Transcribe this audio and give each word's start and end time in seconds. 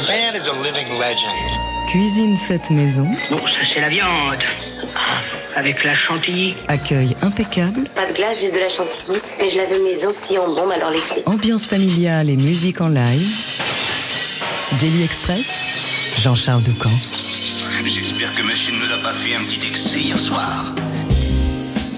The 0.00 0.06
man 0.08 0.34
is 0.34 0.46
a 0.46 0.52
living 0.52 0.98
legend. 0.98 1.86
Cuisine 1.86 2.34
faite 2.34 2.70
maison. 2.70 3.04
Bon, 3.30 3.36
ça 3.36 3.66
c'est 3.70 3.80
la 3.80 3.90
viande. 3.90 4.38
Avec 5.56 5.84
la 5.84 5.94
chantilly. 5.94 6.56
Accueil 6.68 7.14
impeccable. 7.20 7.84
Pas 7.94 8.06
de 8.06 8.12
glace, 8.12 8.40
juste 8.40 8.54
de 8.54 8.60
la 8.60 8.70
chantilly. 8.70 9.20
Mais 9.38 9.50
je 9.50 9.58
l'avais 9.58 9.78
maison 9.80 10.08
si 10.10 10.38
on 10.38 10.54
bombe, 10.54 10.70
alors 10.70 10.90
les 10.90 11.00
Ambiance 11.26 11.66
familiale 11.66 12.30
et 12.30 12.36
musique 12.36 12.80
en 12.80 12.88
live. 12.88 13.28
Daily 14.80 15.04
Express. 15.04 15.48
Jean-Charles 16.18 16.62
Doucan. 16.62 16.92
J'espère 17.84 18.34
que 18.34 18.42
machine 18.42 18.76
ne 18.76 18.86
nous 18.86 18.92
a 18.92 19.02
pas 19.02 19.12
fait 19.12 19.34
un 19.34 19.44
petit 19.44 19.66
excès 19.66 20.00
hier 20.00 20.18
soir. 20.18 20.64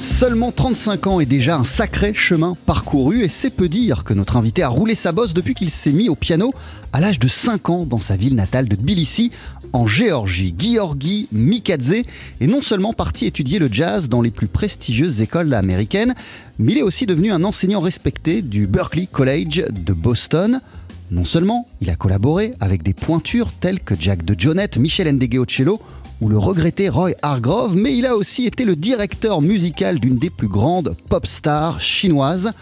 Seulement 0.03 0.51
35 0.51 1.07
ans 1.07 1.21
et 1.21 1.27
déjà 1.27 1.55
un 1.55 1.63
sacré 1.63 2.13
chemin 2.13 2.57
parcouru 2.67 3.23
et 3.23 3.29
c'est 3.29 3.51
peu 3.51 3.69
dire 3.69 4.03
que 4.03 4.13
notre 4.13 4.37
invité 4.37 4.65
a 4.65 4.69
roulé 4.69 4.97
sa 4.97 5.13
bosse 5.13 5.33
depuis 5.33 5.55
qu'il 5.55 5.71
s'est 5.71 5.93
mis 5.93 6.09
au 6.09 6.17
piano 6.17 6.53
à 6.93 6.99
l'âge 6.99 7.21
de 7.21 7.29
5 7.29 7.71
ans 7.71 7.87
dans 7.87 8.01
sa 8.01 8.17
ville 8.17 8.35
natale 8.35 8.69
de 8.69 8.75
Tbilissi 8.75 9.31
en 9.73 9.87
Géorgie. 9.87 10.57
Georgi 10.59 11.29
Mikadze 11.31 12.03
est 12.41 12.47
non 12.49 12.63
seulement 12.63 12.95
parti 12.95 13.27
étudier 13.27 13.61
le 13.61 13.69
jazz 13.71 14.09
dans 14.09 14.23
les 14.23 14.33
plus 14.33 14.49
prestigieuses 14.49 15.23
écoles 15.23 15.55
américaines, 15.55 16.17
mais 16.59 16.73
il 16.73 16.79
est 16.79 16.83
aussi 16.83 17.07
devenu 17.07 17.31
un 17.31 17.45
enseignant 17.45 17.81
respecté 17.81 18.43
du 18.43 18.67
Berklee 18.67 19.07
College 19.07 19.67
de 19.71 19.93
Boston. 19.93 20.59
Non 21.13 21.25
seulement 21.25 21.69
il 21.81 21.91
a 21.91 21.95
collaboré 21.95 22.55
avec 22.59 22.83
des 22.83 22.95
pointures 22.95 23.53
telles 23.53 23.79
que 23.79 23.95
Jack 23.97 24.25
de 24.25 24.35
Jonette, 24.37 24.79
Michel 24.79 25.15
Ndegeocello 25.15 25.81
ou 26.23 26.29
le 26.29 26.39
regretté 26.39 26.89
Roy 26.89 27.15
Hargrove, 27.21 27.75
mais 27.75 27.97
il 27.97 28.07
a 28.07 28.15
aussi 28.15 28.47
été 28.47 28.65
le 28.65 28.77
directeur 28.77 29.43
musical 29.43 29.99
d'une 29.99 30.19
des 30.19 30.31
plus 30.31 30.47
grandes 30.47 30.97
pop 31.09 31.27
stars 31.27 31.81
chinoises. 31.81 32.53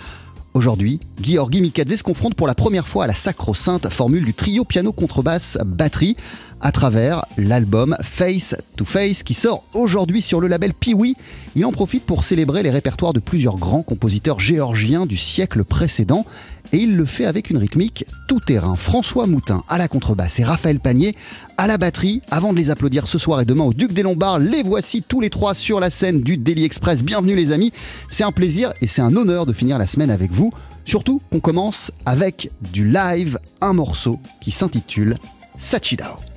Aujourd'hui, 0.55 0.99
Georgi 1.21 1.61
Mikadze 1.61 1.97
se 1.97 2.03
confronte 2.03 2.35
pour 2.35 2.47
la 2.47 2.55
première 2.55 2.89
fois 2.89 3.05
à 3.05 3.07
la 3.07 3.15
sacro-sainte 3.15 3.91
formule 3.91 4.25
du 4.25 4.33
trio 4.33 4.65
piano-contrebasse-batterie 4.65 6.17
à 6.63 6.73
travers 6.73 7.27
l'album 7.37 7.97
Face 8.03 8.57
to 8.77 8.87
Face 8.87 9.23
qui 9.23 9.35
sort 9.35 9.65
aujourd'hui 9.75 10.23
sur 10.23 10.41
le 10.41 10.47
label 10.47 10.73
Piwi. 10.73 11.15
Il 11.55 11.67
en 11.67 11.73
profite 11.73 12.05
pour 12.05 12.25
célébrer 12.25 12.63
les 12.63 12.71
répertoires 12.71 13.13
de 13.13 13.21
plusieurs 13.21 13.57
grands 13.57 13.83
compositeurs 13.83 14.41
géorgiens 14.41 15.05
du 15.05 15.19
siècle 15.19 15.65
précédent 15.65 16.25
et 16.73 16.79
il 16.79 16.97
le 16.97 17.05
fait 17.05 17.25
avec 17.25 17.51
une 17.51 17.59
rythmique 17.59 18.05
tout 18.29 18.41
terrain. 18.41 18.75
François 18.75 19.27
Moutin 19.27 19.63
à 19.69 19.79
la 19.79 19.89
contrebasse 19.89 20.39
et 20.39 20.45
Raphaël 20.45 20.81
Panier 20.81 21.17
à 21.57 21.67
la 21.67 21.79
batterie. 21.79 22.23
Avant 22.31 22.53
de 22.53 22.59
les 22.59 22.71
applaudir 22.71 23.09
ce 23.09 23.19
soir 23.19 23.41
et 23.41 23.45
demain 23.45 23.65
au 23.65 23.73
Duc 23.73 23.93
des 23.93 24.03
Lombards, 24.03 24.39
les 24.39 24.63
voici 24.63 25.03
tous 25.03 25.21
les 25.21 25.31
trois 25.31 25.55
sur 25.55 25.81
la 25.81 25.91
scène 25.91 26.21
du 26.21 26.37
Daily 26.37 26.65
Express. 26.65 27.03
Bienvenue 27.03 27.35
les 27.35 27.53
amis, 27.53 27.73
c'est 28.11 28.25
un 28.25 28.33
plaisir 28.33 28.73
et 28.81 28.87
c'est 28.87 29.03
un 29.03 29.15
honneur 29.17 29.47
de 29.47 29.53
finir 29.53 29.79
la 29.79 29.87
semaine 29.87 30.11
avec 30.11 30.31
vous. 30.31 30.51
Surtout 30.85 31.21
qu'on 31.31 31.41
commence 31.41 31.93
avec 32.07 32.51
du 32.73 32.85
live, 32.85 33.39
un 33.61 33.73
morceau 33.73 34.19
qui 34.41 34.51
s'intitule 34.51 35.17
Sachidao. 35.59 36.30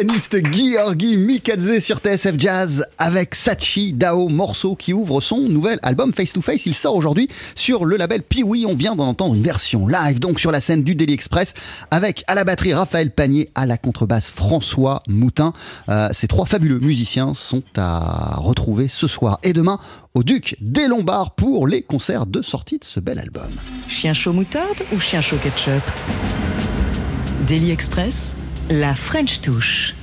Pianiste 0.00 0.38
Georgi 0.50 1.18
Mikadze 1.18 1.78
sur 1.80 1.98
TSF 1.98 2.34
Jazz 2.38 2.86
avec 2.96 3.34
Sachi 3.34 3.92
Dao, 3.92 4.30
morceau 4.30 4.74
qui 4.74 4.94
ouvre 4.94 5.20
son 5.20 5.40
nouvel 5.40 5.78
album 5.82 6.14
Face 6.14 6.32
to 6.32 6.40
Face. 6.40 6.64
Il 6.64 6.74
sort 6.74 6.94
aujourd'hui 6.94 7.28
sur 7.54 7.84
le 7.84 7.98
label 7.98 8.22
Piwi. 8.22 8.64
On 8.64 8.74
vient 8.74 8.96
d'en 8.96 9.08
entendre 9.08 9.34
une 9.34 9.42
version 9.42 9.86
live, 9.86 10.18
donc 10.18 10.40
sur 10.40 10.52
la 10.52 10.62
scène 10.62 10.84
du 10.84 10.94
Daily 10.94 11.12
Express, 11.12 11.52
avec 11.90 12.24
à 12.28 12.34
la 12.34 12.44
batterie 12.44 12.72
Raphaël 12.72 13.10
Panier, 13.10 13.50
à 13.54 13.66
la 13.66 13.76
contrebasse 13.76 14.30
François 14.30 15.02
Moutin. 15.06 15.52
Euh, 15.90 16.08
ces 16.12 16.28
trois 16.28 16.46
fabuleux 16.46 16.78
musiciens 16.78 17.34
sont 17.34 17.62
à 17.76 18.36
retrouver 18.38 18.88
ce 18.88 19.06
soir 19.06 19.38
et 19.42 19.52
demain 19.52 19.80
au 20.14 20.22
Duc 20.22 20.56
des 20.62 20.88
Lombards 20.88 21.34
pour 21.34 21.66
les 21.66 21.82
concerts 21.82 22.24
de 22.24 22.40
sortie 22.40 22.78
de 22.78 22.84
ce 22.84 23.00
bel 23.00 23.18
album. 23.18 23.50
Chien 23.86 24.14
chaud 24.14 24.32
moutarde 24.32 24.80
ou 24.94 24.98
chien 24.98 25.20
chaud 25.20 25.36
ketchup? 25.42 25.82
Daily 27.46 27.70
Express, 27.70 28.34
la 28.70 28.94
French 28.94 29.40
touche. 29.40 29.94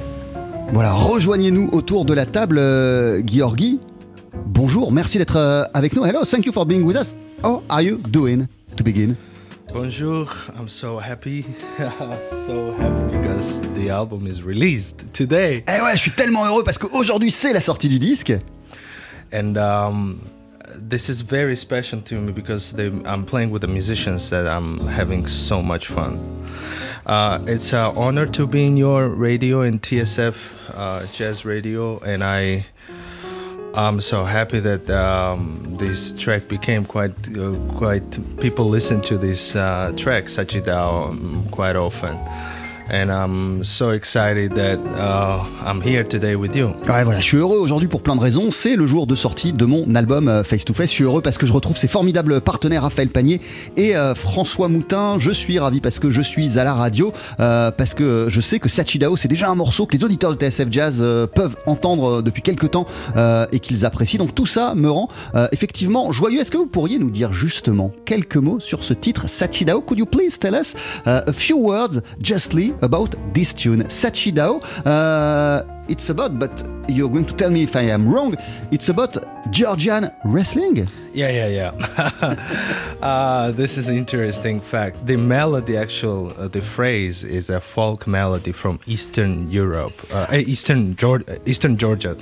Voilà, 0.74 0.92
rejoignez-nous 0.92 1.70
autour 1.72 2.04
de 2.04 2.14
la 2.14 2.26
table, 2.26 2.58
euh, 2.60 3.22
Georgi. 3.26 3.80
Bonjour, 4.46 4.92
merci 4.92 5.18
d'être 5.18 5.38
euh, 5.38 5.64
avec 5.74 5.96
nous. 5.96 6.04
Hello, 6.04 6.26
thank 6.26 6.46
you 6.46 6.52
for 6.52 6.66
being 6.66 6.84
with 6.84 6.98
us. 6.98 7.16
How 7.44 7.64
are 7.70 7.82
you 7.82 7.98
doing 7.98 8.46
to 8.76 8.84
begin? 8.84 9.16
Bonjour, 9.74 10.30
I'm 10.58 10.68
so 10.68 11.00
happy, 11.00 11.46
so 12.48 12.74
happy 12.78 13.18
because 13.18 13.62
the 13.76 13.90
album 13.90 14.28
is 14.28 14.42
released 14.44 15.06
today. 15.14 15.64
Eh 15.68 15.82
ouais, 15.82 15.94
je 15.94 16.00
suis 16.00 16.12
tellement 16.12 16.46
heureux 16.46 16.64
parce 16.64 16.78
qu'aujourd'hui 16.78 17.32
c'est 17.32 17.54
la 17.54 17.62
sortie 17.62 17.90
du 17.90 18.00
disque. 18.00 18.34
And 19.34 19.56
um, 19.58 20.20
this 20.90 21.10
is 21.10 21.22
very 21.22 21.56
special 21.56 22.02
to 22.02 22.16
me 22.16 22.32
because 22.32 22.74
they, 22.74 22.88
I'm 23.06 23.26
playing 23.26 23.52
with 23.52 23.62
the 23.62 23.68
musicians 23.68 24.30
that 24.30 24.46
I'm 24.46 24.78
having 24.88 25.26
so 25.28 25.62
much 25.62 25.88
fun. 25.88 26.18
Uh, 27.08 27.40
it's 27.48 27.72
an 27.72 27.96
honor 27.96 28.26
to 28.26 28.46
be 28.46 28.66
in 28.66 28.76
your 28.76 29.08
radio 29.08 29.62
in 29.62 29.80
TSF 29.80 30.36
uh, 30.74 31.06
Jazz 31.14 31.46
Radio, 31.46 32.00
and 32.00 32.22
I 32.22 32.66
I'm 33.74 34.02
so 34.02 34.26
happy 34.26 34.60
that 34.60 34.90
um, 34.90 35.78
this 35.78 36.12
track 36.12 36.50
became 36.50 36.84
quite 36.84 37.16
uh, 37.38 37.56
quite 37.78 38.04
people 38.42 38.66
listen 38.66 39.00
to 39.04 39.18
this 39.18 39.56
uh, 39.56 39.94
track 39.96 40.26
Sachidao 40.26 41.08
um, 41.08 41.48
quite 41.50 41.78
often. 41.78 42.18
And 42.90 43.10
I'm 43.10 43.64
so 43.64 43.92
excited 43.92 44.54
that 44.56 44.80
uh, 44.98 45.44
I'm 45.66 45.82
here 45.82 46.04
today 46.04 46.36
with 46.36 46.56
you. 46.56 46.68
Ouais, 46.88 47.04
voilà, 47.04 47.20
je 47.20 47.26
suis 47.26 47.38
heureux 47.38 47.58
aujourd'hui 47.58 47.90
pour 47.90 48.02
plein 48.02 48.16
de 48.16 48.22
raisons. 48.22 48.50
C'est 48.52 48.76
le 48.76 48.88
jour 48.88 49.08
de 49.08 49.16
sortie 49.16 49.52
de 49.52 49.66
mon 49.66 49.94
album 49.96 50.30
euh, 50.30 50.44
Face 50.44 50.64
to 50.64 50.74
Face. 50.74 50.90
Je 50.90 50.96
suis 50.96 51.04
heureux 51.04 51.22
parce 51.22 51.38
que 51.38 51.46
je 51.46 51.52
retrouve 51.52 51.76
ces 51.76 51.88
formidables 51.88 52.40
partenaires 52.40 52.84
Raphaël 52.84 53.10
Panier 53.10 53.42
et 53.76 53.96
euh, 53.98 54.16
François 54.16 54.70
Moutin. 54.70 55.18
Je 55.20 55.32
suis 55.32 55.60
ravi 55.60 55.82
parce 55.82 56.00
que 56.00 56.10
je 56.12 56.22
suis 56.22 56.58
à 56.58 56.64
la 56.64 56.74
radio, 56.74 57.12
euh, 57.42 57.72
parce 57.72 57.94
que 57.94 58.28
je 58.30 58.40
sais 58.42 58.60
que 58.60 58.70
Sachidao, 58.70 59.18
c'est 59.18 59.28
déjà 59.28 59.50
un 59.50 59.56
morceau 59.56 59.86
que 59.86 59.98
les 59.98 60.04
auditeurs 60.04 60.36
de 60.36 60.38
TSF 60.38 60.68
Jazz 60.72 61.00
euh, 61.02 61.28
peuvent 61.28 61.58
entendre 61.66 62.22
depuis 62.22 62.42
quelques 62.42 62.72
temps 62.72 62.88
euh, 63.18 63.46
et 63.52 63.60
qu'ils 63.60 63.86
apprécient. 63.86 64.20
Donc 64.20 64.34
tout 64.34 64.46
ça 64.46 64.76
me 64.76 64.90
rend 64.90 65.10
euh, 65.36 65.48
effectivement 65.52 66.12
joyeux. 66.12 66.40
Est-ce 66.40 66.52
que 66.52 66.58
vous 66.58 66.68
pourriez 66.68 67.00
nous 67.00 67.10
dire 67.10 67.34
justement 67.34 67.92
quelques 68.06 68.38
mots 68.38 68.60
sur 68.60 68.84
ce 68.84 68.94
titre 68.94 69.28
Sachidao? 69.28 69.82
Could 69.82 70.00
you 70.00 70.06
please 70.06 70.38
tell 70.40 70.54
us 70.54 70.74
a 71.06 71.34
few 71.34 71.58
words 71.58 72.02
justly 72.22 72.74
about 72.82 73.16
this 73.34 73.54
tune 73.54 73.84
Sachidao 73.84 74.62
uh, 74.86 75.77
It's 75.88 76.10
about, 76.10 76.38
but 76.40 76.52
you're 76.90 77.10
going 77.10 77.26
to 77.26 77.34
tell 77.34 77.50
me 77.50 77.64
if 77.64 77.76
I 77.76 77.84
am 77.84 78.08
wrong. 78.08 78.36
It's 78.72 78.90
about 78.90 79.18
Georgian 79.52 80.12
wrestling. 80.26 80.88
Yeah, 81.14 81.30
yeah, 81.30 81.48
yeah. 81.48 82.98
uh, 83.02 83.52
this 83.52 83.78
is 83.78 83.90
an 83.90 83.98
interesting 83.98 84.60
fact. 84.60 85.06
The 85.06 85.18
melody, 85.18 85.78
actual, 85.78 86.34
uh, 86.38 86.48
the 86.48 86.62
phrase 86.62 87.24
is 87.24 87.50
a 87.50 87.60
folk 87.60 88.06
melody 88.08 88.52
from 88.52 88.80
Eastern 88.86 89.50
Europe, 89.50 89.94
uh, 90.12 90.28
eh, 90.30 90.44
Eastern 90.46 90.96
Georgia, 90.96 91.40
Eastern 91.46 91.78
Georgia, 91.78 92.18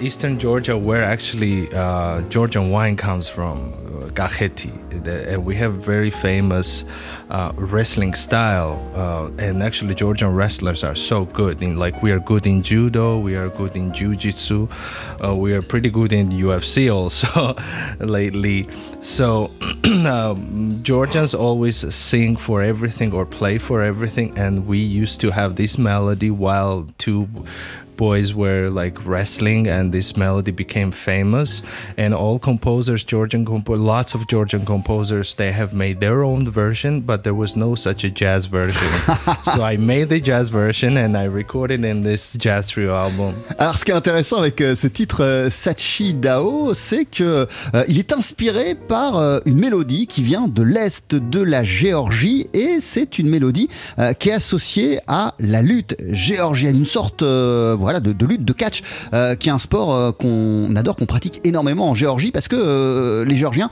Eastern 0.00 0.38
Georgia, 0.38 0.78
where 0.78 1.04
actually 1.04 1.72
uh, 1.74 2.22
Georgian 2.22 2.70
wine 2.70 2.96
comes 2.96 3.28
from, 3.28 3.74
uh, 3.74 4.08
gacheti, 4.10 4.72
and 5.06 5.44
we 5.44 5.54
have 5.56 5.74
very 5.74 6.10
famous 6.10 6.84
uh, 7.28 7.52
wrestling 7.56 8.14
style. 8.14 8.78
And 9.38 9.62
actually, 9.62 9.94
Georgian 9.94 10.34
wrestlers 10.34 10.82
are 10.84 10.94
so 10.94 11.26
good. 11.26 11.62
In 11.62 11.78
like, 11.78 12.02
we 12.02 12.10
are 12.12 12.20
good 12.20 12.46
in 12.46 12.62
judo, 12.62 12.99
we 13.00 13.36
are 13.36 13.48
good 13.48 13.76
in 13.76 13.92
jiu-jitsu, 13.92 14.68
uh, 15.24 15.34
we 15.34 15.54
are 15.54 15.62
pretty 15.62 15.90
good 15.90 16.12
in 16.12 16.30
UFC 16.30 16.92
also 16.92 17.54
lately. 18.04 18.66
So 19.00 19.50
um, 20.06 20.80
Georgians 20.82 21.34
always 21.34 21.76
sing 21.94 22.36
for 22.36 22.62
everything 22.62 23.12
or 23.12 23.24
play 23.24 23.58
for 23.58 23.82
everything, 23.82 24.36
and 24.38 24.66
we 24.66 24.78
used 24.78 25.20
to 25.22 25.30
have 25.30 25.56
this 25.56 25.78
melody 25.78 26.30
while 26.30 26.86
two 26.98 27.28
boys 28.06 28.28
were 28.42 28.64
like 28.82 28.96
wrestling 29.10 29.62
and 29.76 29.84
this 29.92 30.16
melody 30.16 30.52
became 30.64 30.90
famous. 30.90 31.62
And 32.02 32.10
all 32.22 32.38
composers 32.38 33.02
georgian 33.04 33.44
compo- 33.44 33.80
lots 33.92 34.14
of 34.16 34.20
georgian 34.32 34.64
composers 34.74 35.34
they 35.34 35.52
have 35.60 35.72
made 35.84 35.96
their 36.00 36.18
own 36.30 36.42
version 36.62 36.92
but 37.10 37.18
there 37.24 37.38
was 37.42 37.52
no 37.56 37.70
such 37.86 38.00
a 38.04 38.10
jazz 38.20 38.42
version. 38.46 38.90
So 39.54 39.62
i 39.72 39.76
made 39.76 40.06
the 40.14 40.20
jazz 40.20 40.46
version 40.62 40.92
and 40.96 41.12
i 41.16 41.26
recorded 41.42 41.80
in 41.84 42.02
this 42.02 42.22
jazz 42.44 42.68
trio 42.68 42.94
album. 42.94 43.34
Alors, 43.58 43.76
ce 43.76 43.84
qui 43.84 43.90
est 43.90 43.94
intéressant 43.94 44.38
avec 44.38 44.60
euh, 44.60 44.74
ce 44.74 44.86
titre 44.86 45.24
euh, 45.24 45.50
Sachi 45.50 46.14
Dao, 46.14 46.72
c'est 46.74 47.04
que 47.04 47.46
euh, 47.74 47.84
il 47.88 47.98
est 47.98 48.12
inspiré 48.12 48.74
par 48.74 49.40
une 49.44 49.58
mélodie 49.58 50.06
qui 50.06 50.22
vient 50.22 50.48
de 50.48 50.62
l'est 50.62 51.14
de 51.14 51.40
la 51.40 51.64
Géorgie 51.64 52.48
et 52.52 52.80
c'est 52.80 53.18
une 53.18 53.28
mélodie 53.28 53.68
qui 54.18 54.28
est 54.28 54.32
associée 54.32 55.00
à 55.06 55.34
la 55.38 55.62
lutte 55.62 55.96
géorgienne, 56.10 56.78
une 56.78 56.86
sorte 56.86 57.22
voilà 57.90 57.98
de, 57.98 58.24
lutte 58.24 58.44
de 58.44 58.52
catch, 58.52 58.82
euh, 59.14 59.34
qui 59.34 59.48
est 59.48 59.52
un 59.52 59.58
sport 59.58 59.92
euh, 59.92 60.12
qu'on 60.12 60.76
adore, 60.76 60.94
qu'on 60.94 61.06
pratique 61.06 61.40
énormément 61.42 61.90
en 61.90 61.94
Géorgie 61.94 62.30
parce 62.30 62.46
que 62.46 62.54
euh, 62.54 63.24
les 63.24 63.36
Géorgiens 63.36 63.68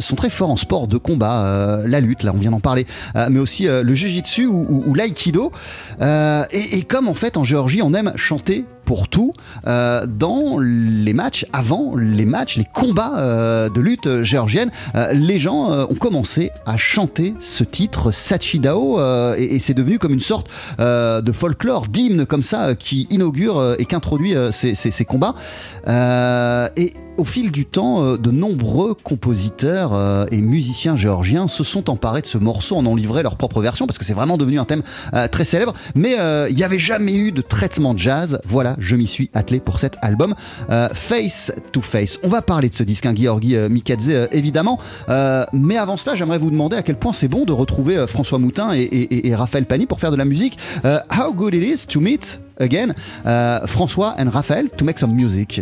sont 0.00 0.16
très 0.16 0.30
forts 0.30 0.50
en 0.50 0.56
sport 0.56 0.88
de 0.88 0.96
combat, 0.96 1.82
la 1.86 2.00
lutte, 2.00 2.24
là 2.24 2.32
on 2.34 2.38
vient 2.38 2.50
d'en 2.50 2.60
parler, 2.60 2.86
mais 3.14 3.38
aussi 3.38 3.66
le 3.66 3.94
jujitsu 3.94 4.46
ou, 4.46 4.82
ou, 4.86 4.94
l'aïkido. 4.94 5.52
Et 6.00 6.82
comme 6.88 7.08
en 7.08 7.14
fait 7.14 7.36
en 7.36 7.44
Géorgie 7.44 7.82
on 7.82 7.94
aime 7.94 8.12
chanter 8.16 8.64
pour 8.90 9.06
tout 9.06 9.32
euh, 9.68 10.04
dans 10.04 10.58
les 10.58 11.12
matchs, 11.12 11.46
avant 11.52 11.94
les 11.94 12.24
matchs, 12.24 12.56
les 12.56 12.64
combats 12.64 13.12
euh, 13.18 13.68
de 13.68 13.80
lutte 13.80 14.24
géorgienne, 14.24 14.72
euh, 14.96 15.12
les 15.12 15.38
gens 15.38 15.86
ont 15.88 15.94
commencé 15.94 16.50
à 16.66 16.76
chanter 16.76 17.34
ce 17.38 17.62
titre 17.62 18.10
Sachidao 18.10 18.98
et, 19.36 19.60
c'est 19.60 19.74
devenu 19.74 20.00
comme 20.00 20.12
une 20.12 20.18
sorte 20.18 20.48
de 20.80 21.32
folklore, 21.32 21.86
d'hymne 21.86 22.26
comme 22.26 22.42
ça 22.42 22.74
qui 22.74 23.06
inaugure 23.10 23.76
et 23.78 23.84
qui 23.84 23.94
introduit 23.94 24.34
euh, 24.34 24.50
ces, 24.50 24.74
ces- 24.74 24.90
ces 24.90 25.04
combats. 25.04 25.36
Et 26.76 26.92
au 27.20 27.24
fil 27.24 27.50
du 27.50 27.66
temps, 27.66 28.02
euh, 28.02 28.16
de 28.16 28.30
nombreux 28.30 28.94
compositeurs 28.94 29.92
euh, 29.92 30.24
et 30.30 30.40
musiciens 30.40 30.96
géorgiens 30.96 31.48
se 31.48 31.64
sont 31.64 31.90
emparés 31.90 32.22
de 32.22 32.26
ce 32.26 32.38
morceau, 32.38 32.76
en 32.76 32.86
ont 32.86 32.96
livré 32.96 33.22
leur 33.22 33.36
propre 33.36 33.60
version 33.60 33.86
parce 33.86 33.98
que 33.98 34.06
c'est 34.06 34.14
vraiment 34.14 34.38
devenu 34.38 34.58
un 34.58 34.64
thème 34.64 34.82
euh, 35.12 35.28
très 35.28 35.44
célèbre. 35.44 35.74
Mais 35.94 36.16
il 36.48 36.56
n'y 36.56 36.64
avait 36.64 36.78
jamais 36.78 37.14
eu 37.14 37.30
de 37.30 37.42
traitement 37.42 37.92
de 37.92 37.98
jazz. 37.98 38.40
Voilà, 38.46 38.74
je 38.78 38.96
m'y 38.96 39.06
suis 39.06 39.30
attelé 39.34 39.60
pour 39.60 39.78
cet 39.78 39.96
album 40.00 40.34
Face 40.92 41.52
to 41.72 41.82
Face. 41.82 42.18
On 42.22 42.28
va 42.28 42.40
parler 42.40 42.68
de 42.68 42.74
ce 42.74 42.82
disque, 42.82 43.06
hein, 43.06 43.14
Mikadze, 43.68 44.28
évidemment. 44.32 44.78
Mais 45.52 45.76
avant 45.76 45.96
cela, 45.96 46.14
j'aimerais 46.14 46.38
vous 46.38 46.50
demander 46.50 46.76
à 46.76 46.82
quel 46.82 46.96
point 46.96 47.12
c'est 47.12 47.28
bon 47.28 47.44
de 47.44 47.52
retrouver 47.52 48.06
François 48.06 48.38
Moutin 48.38 48.70
et, 48.72 49.34
Raphaël 49.34 49.66
Pani 49.66 49.86
pour 49.86 50.00
faire 50.00 50.10
de 50.10 50.16
la 50.16 50.24
musique. 50.24 50.58
How 50.84 51.32
good 51.34 51.54
it 51.54 51.64
is 51.64 51.86
to 51.86 52.00
meet 52.00 52.40
again 52.58 52.94
François 53.66 54.14
and 54.18 54.30
Raphaël 54.30 54.68
to 54.76 54.84
make 54.84 54.98
some 54.98 55.14
music. 55.14 55.60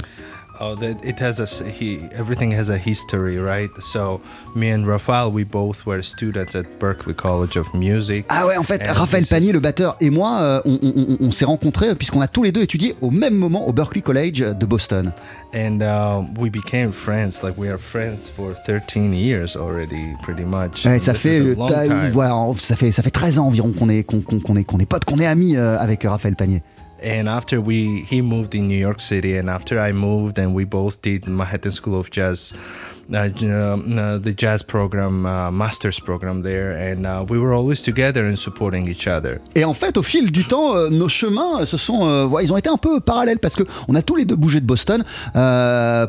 Oh, 0.61 0.75
that 0.75 0.97
it 1.05 1.21
has 1.21 1.39
a 1.39 1.47
he. 1.69 2.01
Everything 2.19 2.53
has 2.53 2.69
a 2.69 2.77
history, 2.77 3.39
right? 3.39 3.71
So 3.79 4.21
me 4.57 4.73
and 4.73 4.85
Rafael, 4.87 5.31
we 5.31 5.45
both 5.45 5.87
were 5.87 6.03
students 6.03 6.57
at 6.57 6.65
Berklee 6.81 7.15
College 7.15 7.57
of 7.57 7.73
Music. 7.75 8.25
Ah 8.29 8.45
ouais, 8.45 8.57
en 8.57 8.65
fait, 8.65 8.83
And 8.89 8.93
Raphaël 8.95 9.25
Panier, 9.25 9.53
le 9.53 9.61
batteur, 9.61 9.97
et 10.01 10.11
moi, 10.11 10.41
euh, 10.41 10.61
on, 10.65 10.79
on- 10.83 10.95
on- 11.21 11.27
on 11.29 11.31
s'est 11.31 11.45
rencontrés 11.45 11.95
puisqu'on 11.95 12.21
a 12.23 12.27
tous 12.27 12.43
les 12.43 12.51
deux 12.51 12.63
étudié 12.63 12.97
au 13.01 13.13
même 13.13 13.35
moment 13.35 13.69
au 13.69 13.73
Berklee 13.73 14.03
College 14.03 14.41
de 14.59 14.67
Boston. 14.67 15.13
and 15.55 15.81
uh, 15.81 16.23
we 16.39 16.51
became 16.51 16.91
friends. 16.93 17.43
Like 17.43 17.57
we 17.57 17.69
are 17.71 17.79
friends 17.79 18.29
for 18.37 18.53
13 18.67 19.15
years 19.15 19.57
already, 19.57 20.15
pretty 20.23 20.45
much. 20.45 20.85
Ouais, 20.85 20.99
ça 20.99 21.15
fait, 21.15 21.41
euh, 21.41 22.11
voilà, 22.13 22.35
ça 22.61 22.75
fait, 22.77 22.91
ça 22.93 23.03
fait 23.03 23.11
13 23.11 23.39
ans 23.39 23.47
environ 23.47 23.73
qu'on 23.73 23.89
est, 23.89 24.03
qu'on, 24.03 24.21
qu'on- 24.21 24.41
qu'on 24.41 24.57
est, 24.57 24.65
qu'on 24.65 24.79
est 24.81 24.87
potes, 24.87 25.05
qu'on 25.05 25.19
est 25.21 25.27
amis 25.27 25.57
euh, 25.57 25.79
avec 25.79 26.05
euh, 26.05 26.11
Raphaël 26.11 26.35
Panier. 26.37 26.63
And 27.01 27.29
after 27.29 27.61
we, 27.61 28.03
he 28.03 28.23
moved 28.23 28.55
in 28.55 28.67
New 28.67 28.79
York 28.79 29.01
City, 29.01 29.37
and 29.37 29.49
after 29.49 29.79
I 29.79 29.93
moved, 29.93 30.39
and 30.39 30.55
we 30.55 30.65
both 30.65 31.01
did 31.01 31.27
Manhattan 31.27 31.71
School 31.71 31.99
of 31.99 32.11
Jazz, 32.11 32.53
uh, 33.13 33.29
know, 33.41 33.75
uh, 33.75 34.19
the 34.19 34.33
jazz 34.37 34.63
program, 34.63 35.27
uh, 35.27 35.51
master's 35.51 36.01
program 36.01 36.43
there, 36.43 36.73
and 36.73 37.05
uh, 37.05 37.25
we 37.29 37.39
were 37.39 37.53
always 37.53 37.83
together 37.83 38.27
and 38.27 38.37
supporting 38.37 38.89
each 38.89 39.07
other. 39.07 39.41
Et 39.55 39.65
en 39.65 39.75
fait, 39.75 39.99
au 39.99 40.03
fil 40.03 40.31
du 40.31 40.45
temps, 40.45 40.75
euh, 40.77 40.89
nos 40.89 41.09
chemins 41.09 41.61
euh, 41.61 41.67
se 41.67 41.77
sont, 41.77 42.07
euh, 42.09 42.43
ils 42.43 42.53
ont 42.53 42.57
été 42.57 42.71
un 42.71 42.77
peu 42.77 43.01
parallèles 43.01 43.39
parce 43.39 43.57
que 43.57 43.65
on 43.89 43.95
a 43.95 44.03
tous 44.03 44.17
les 44.17 44.25
deux 44.25 44.37
bougé 44.37 44.61
de 44.61 44.67
Boston 44.67 45.05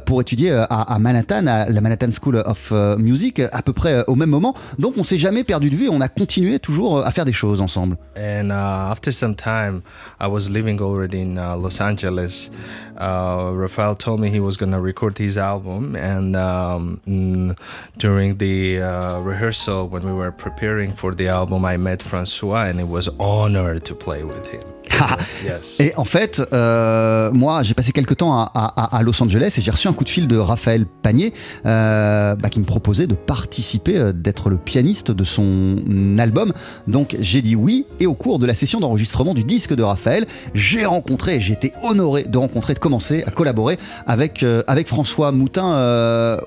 pour 0.06 0.22
étudier 0.22 0.51
à, 0.51 0.63
à 0.63 1.00
Manhattan, 1.00 1.48
à 1.48 1.70
la 1.70 1.82
Manhattan 1.82 2.10
School 2.12 2.41
of 2.46 2.72
Music, 2.98 3.41
à 3.51 3.62
peu 3.62 3.74
près 3.74 4.03
au 4.08 4.15
même 4.15 4.29
moment. 4.29 4.53
Donc, 4.77 4.94
on 4.98 5.03
s'est 5.03 5.18
jamais 5.18 5.44
perdu 5.44 5.70
de 5.70 5.75
vue. 5.75 5.86
et 5.86 5.89
On 5.89 6.01
a 6.01 6.08
continué 6.08 6.60
toujours 6.60 7.06
à 7.06 7.12
faire 7.12 7.25
des 7.25 7.34
choses 7.34 7.62
ensemble. 7.62 7.98
And 8.15 8.50
uh, 8.50 8.91
after 8.91 9.12
some 9.12 9.36
time, 9.36 9.82
I 10.22 10.27
was 10.27 10.50
living 10.50 10.70
living 10.70 10.82
already 10.82 11.22
in 11.22 11.38
uh, 11.38 11.56
Los 11.56 11.82
Angeles, 11.82 12.50
uh, 12.98 13.51
Rafael 13.53 13.96
told 13.96 14.20
me 14.20 14.29
he 14.29 14.39
was 14.39 14.58
gonna 14.58 14.79
record 14.79 15.18
his 15.18 15.38
album, 15.38 15.96
and 15.96 16.36
um, 16.36 16.88
mm, 17.08 17.51
during 17.98 18.36
the 18.38 18.79
uh, 18.79 19.19
rehearsal 19.24 19.88
when 19.89 20.03
we 20.03 20.12
were 20.12 20.31
preparing 20.31 20.91
for 20.93 21.13
the 21.15 21.27
album, 21.27 21.65
I 21.65 21.77
met 21.77 22.01
Francois, 22.01 22.69
and 22.69 22.79
it 22.79 22.88
was 22.88 23.10
honored 23.19 23.84
to 23.86 23.96
play 23.96 24.24
with 24.24 24.48
him. 24.48 24.62
yes. 25.46 25.79
Et 25.79 25.93
en 25.98 26.03
fait, 26.03 26.41
euh, 26.51 27.31
moi, 27.31 27.62
j'ai 27.63 27.74
passé 27.75 27.91
quelques 27.91 28.17
temps 28.17 28.34
à, 28.34 28.51
à- 28.55 28.98
à 28.98 29.03
Los 29.03 29.22
Angeles 29.22 29.53
et 29.58 29.62
j'ai 29.62 29.72
reçu 29.72 29.88
un 29.88 29.93
coup 29.93 30.03
de 30.03 30.10
fil 30.10 30.27
de 30.27 30.36
Raphaël 30.38 30.86
Panier 31.03 31.34
euh, 31.65 32.36
bah, 32.36 32.50
qui 32.50 32.60
me 32.60 32.65
proposait 32.65 33.05
de 33.05 33.13
participer, 33.13 33.98
euh, 33.98 34.12
d'être 34.13 34.50
le 34.50 34.58
pianiste 34.58 35.12
de 35.12 35.24
son 35.24 35.77
album. 36.17 36.53
Donc 36.88 37.15
j'ai 37.19 37.41
dit 37.41 37.55
oui 37.55 37.86
et 38.00 38.08
au 38.08 38.15
cours 38.15 38.39
de 38.39 38.46
la 38.48 38.55
session 38.55 38.79
d'enregistrement 38.79 39.34
du 39.36 39.43
disque 39.43 39.75
de 39.75 39.84
Raphaël, 39.84 40.25
j'ai 40.55 40.86
rencontré, 40.86 41.39
j'ai 41.39 41.53
été 41.53 41.72
honoré 41.84 42.24
de 42.24 42.38
rencontrer, 42.38 42.74
de 42.74 42.79
commencer 42.79 43.24
à 43.27 43.31
collaborer 43.31 43.77
avec, 44.08 44.41
euh, 44.43 44.63
avec 44.67 44.88
François 44.88 45.31
Moutin. 45.31 46.39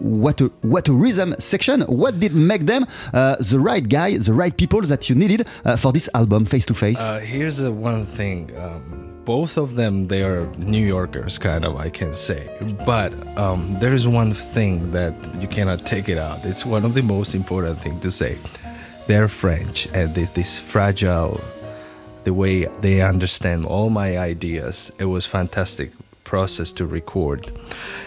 What 0.00 0.40
a, 0.40 0.46
what 0.62 0.88
a 0.88 0.92
rhythm 0.92 1.34
section. 1.38 1.82
What 1.82 2.18
did 2.18 2.34
make 2.34 2.66
them 2.66 2.86
uh, 3.12 3.36
the 3.36 3.60
right 3.60 3.86
guy, 3.86 4.18
the 4.18 4.32
right 4.32 4.56
people 4.56 4.80
that 4.82 5.08
you 5.08 5.14
needed 5.14 5.46
uh, 5.64 5.76
for 5.76 5.92
this 5.92 6.08
album, 6.14 6.44
Face 6.44 6.66
to 6.66 6.74
Face? 6.74 7.00
Uh, 7.00 7.20
here's 7.20 7.62
one 7.62 8.06
thing. 8.06 8.56
Um, 8.56 9.06
both 9.24 9.58
of 9.58 9.74
them, 9.74 10.06
they 10.06 10.22
are 10.22 10.46
New 10.56 10.86
Yorkers, 10.86 11.36
kind 11.36 11.64
of, 11.64 11.76
I 11.76 11.88
can 11.88 12.14
say. 12.14 12.48
But 12.86 13.12
um, 13.36 13.76
there 13.80 13.92
is 13.92 14.06
one 14.06 14.32
thing 14.32 14.92
that 14.92 15.14
you 15.40 15.48
cannot 15.48 15.84
take 15.84 16.08
it 16.08 16.16
out. 16.16 16.44
It's 16.44 16.64
one 16.64 16.84
of 16.84 16.94
the 16.94 17.02
most 17.02 17.34
important 17.34 17.78
thing 17.80 17.98
to 18.00 18.10
say. 18.10 18.38
They're 19.08 19.28
French, 19.28 19.86
and 19.92 20.14
they, 20.14 20.24
this 20.34 20.58
fragile, 20.58 21.40
the 22.22 22.32
way 22.32 22.66
they 22.80 23.02
understand 23.02 23.66
all 23.66 23.90
my 23.90 24.16
ideas. 24.16 24.92
It 24.98 25.06
was 25.06 25.26
fantastic 25.26 25.90
process 26.26 26.72
to 26.72 26.84
record 26.86 27.52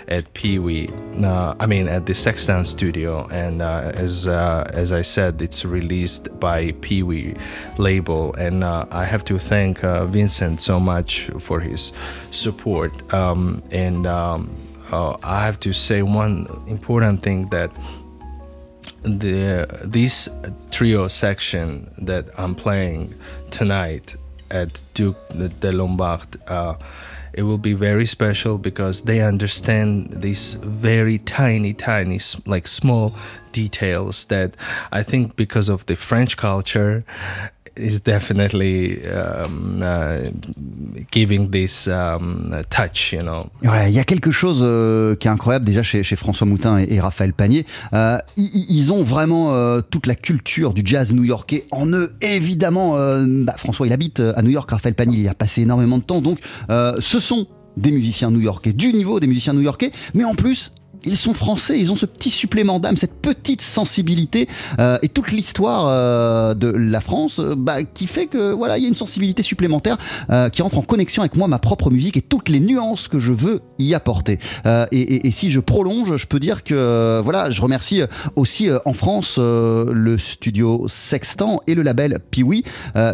at 0.08 0.32
Pee 0.34 0.60
Wee. 0.60 0.90
Uh, 1.24 1.56
I 1.60 1.66
mean, 1.66 1.88
at 1.88 2.06
the 2.06 2.14
Sextant 2.14 2.68
Studio, 2.68 3.28
and 3.32 3.62
uh, 3.62 3.92
as 3.96 4.28
uh, 4.28 4.70
as 4.74 4.92
I 4.92 5.04
said, 5.04 5.42
it's 5.42 5.66
released 5.66 6.28
by 6.40 6.74
Pee 6.82 7.04
Wee 7.04 7.36
label, 7.78 8.36
and 8.36 8.64
uh, 8.64 8.86
I 8.92 9.06
have 9.06 9.24
to 9.26 9.40
thank 9.40 9.84
uh, 9.84 10.06
Vincent 10.06 10.62
so 10.62 10.80
much 10.80 11.30
for 11.40 11.60
his 11.60 11.94
support. 12.32 12.92
Um, 13.14 13.64
and 13.72 14.06
um, 14.06 14.50
uh, 14.92 15.16
I 15.24 15.46
have 15.46 15.60
to 15.62 15.74
say 15.74 16.02
one 16.02 16.48
important 16.68 17.24
thing 17.24 17.50
that 17.50 17.72
the 19.04 19.66
this 19.84 20.30
trio 20.72 21.08
section 21.08 21.90
that 21.98 22.26
I'm 22.38 22.56
playing 22.56 23.14
tonight 23.50 24.16
at 24.52 24.82
Duke 24.94 25.18
de 25.60 25.72
Lombard, 25.72 26.28
uh, 26.48 26.76
it 27.40 27.44
will 27.44 27.58
be 27.58 27.72
very 27.72 28.06
special 28.06 28.58
because 28.58 29.04
they 29.04 29.22
understand 29.22 30.22
these 30.22 30.56
very 30.56 31.18
tiny, 31.20 31.74
tiny, 31.74 32.20
like 32.46 32.68
small 32.68 33.16
details 33.54 34.26
that 34.26 34.58
I 34.92 35.04
think 35.04 35.38
because 35.38 35.70
of 35.70 35.86
the 35.86 35.96
French 35.96 36.36
culture 36.36 37.06
is 37.80 38.00
definitely 38.04 39.00
giving 41.12 41.50
this 41.50 41.90
touch, 42.70 43.14
you 43.14 43.22
know. 43.22 43.48
Ouais, 43.64 43.90
il 43.90 43.96
y 43.96 44.00
a 44.00 44.04
quelque 44.04 44.32
chose 44.32 44.60
euh, 44.62 45.16
qui 45.16 45.28
est 45.28 45.32
incroyable 45.32 45.66
déjà 45.66 45.84
chez, 45.84 46.04
François 46.16 46.48
Moutin 46.48 46.78
et, 46.78 47.00
Raphaël 47.00 47.34
Panier. 47.34 47.66
Euh, 47.94 48.18
ils, 48.38 48.92
ont 48.92 49.04
vraiment 49.04 49.54
euh, 49.54 49.82
toute 49.82 50.08
la 50.08 50.16
culture 50.16 50.74
du 50.74 50.82
jazz 50.86 51.14
new-yorkais 51.14 51.66
en 51.72 51.88
eux. 51.88 52.14
Évidemment, 52.22 52.94
bah, 53.44 53.56
François 53.58 53.88
il 53.88 53.94
habite 53.94 54.20
à 54.20 54.42
New 54.42 54.50
York, 54.50 54.70
Raphaël 54.70 54.96
Panier 54.96 55.18
il 55.18 55.24
y 55.24 55.28
a 55.28 55.34
passé 55.34 55.62
énormément 55.62 55.98
de 55.98 56.04
temps. 56.04 56.22
Donc 56.22 56.40
ce 56.70 57.20
sont 57.20 57.48
des 57.78 57.92
musiciens 57.92 58.32
new-yorkais, 58.32 58.74
du 58.74 58.92
niveau 58.94 59.20
des 59.20 59.28
musiciens 59.28 59.54
new-yorkais, 59.54 59.92
mais 60.14 60.24
en 60.24 60.36
plus... 60.36 60.72
Ils 61.06 61.16
sont 61.18 61.34
français, 61.34 61.80
ils 61.80 61.92
ont 61.92 61.96
ce 61.96 62.06
petit 62.06 62.30
supplément 62.30 62.80
d'âme, 62.80 62.98
cette 62.98 63.22
petite 63.22 63.62
sensibilité 63.62 64.48
euh, 64.80 64.98
et 65.02 65.08
toute 65.08 65.32
l'histoire 65.32 65.86
euh, 65.88 66.54
de 66.54 66.68
la 66.68 67.00
France 67.02 67.40
euh, 67.40 67.56
bah, 67.58 67.84
qui 67.84 68.06
fait 68.08 68.26
que 68.28 68.52
voilà, 68.52 68.78
il 68.78 68.82
y 68.84 68.86
a 68.86 68.90
une 68.90 68.96
sensibilité 68.96 69.42
supplémentaire 69.42 69.98
euh, 70.30 70.50
qui 70.50 70.62
rentre 70.62 70.78
en 70.78 70.82
connexion 70.82 71.22
avec 71.22 71.36
moi, 71.36 71.48
ma 71.48 71.58
propre 71.60 71.90
musique 71.90 72.18
et 72.18 72.22
toutes 72.22 72.50
les 72.50 72.60
nuances 72.60 73.08
que 73.08 73.20
je 73.20 73.32
veux 73.32 73.62
y 73.78 73.94
apporter. 73.94 74.40
Euh, 74.66 74.86
et, 74.92 75.00
et- 75.02 75.28
et 75.28 75.32
si 75.32 75.52
je 75.52 75.60
prolonge, 75.60 76.18
je 76.18 76.28
peux 76.28 76.40
dire 76.40 76.64
que 76.64 77.22
voilà, 77.24 77.50
je 77.50 77.62
remercie 77.62 78.02
aussi 78.36 78.68
en 78.86 78.94
France 78.94 79.38
le 79.40 80.18
studio 80.18 80.86
Sextant 80.88 81.62
et 81.68 81.76
le 81.76 81.82
label 81.82 82.20
Piwi 82.32 82.64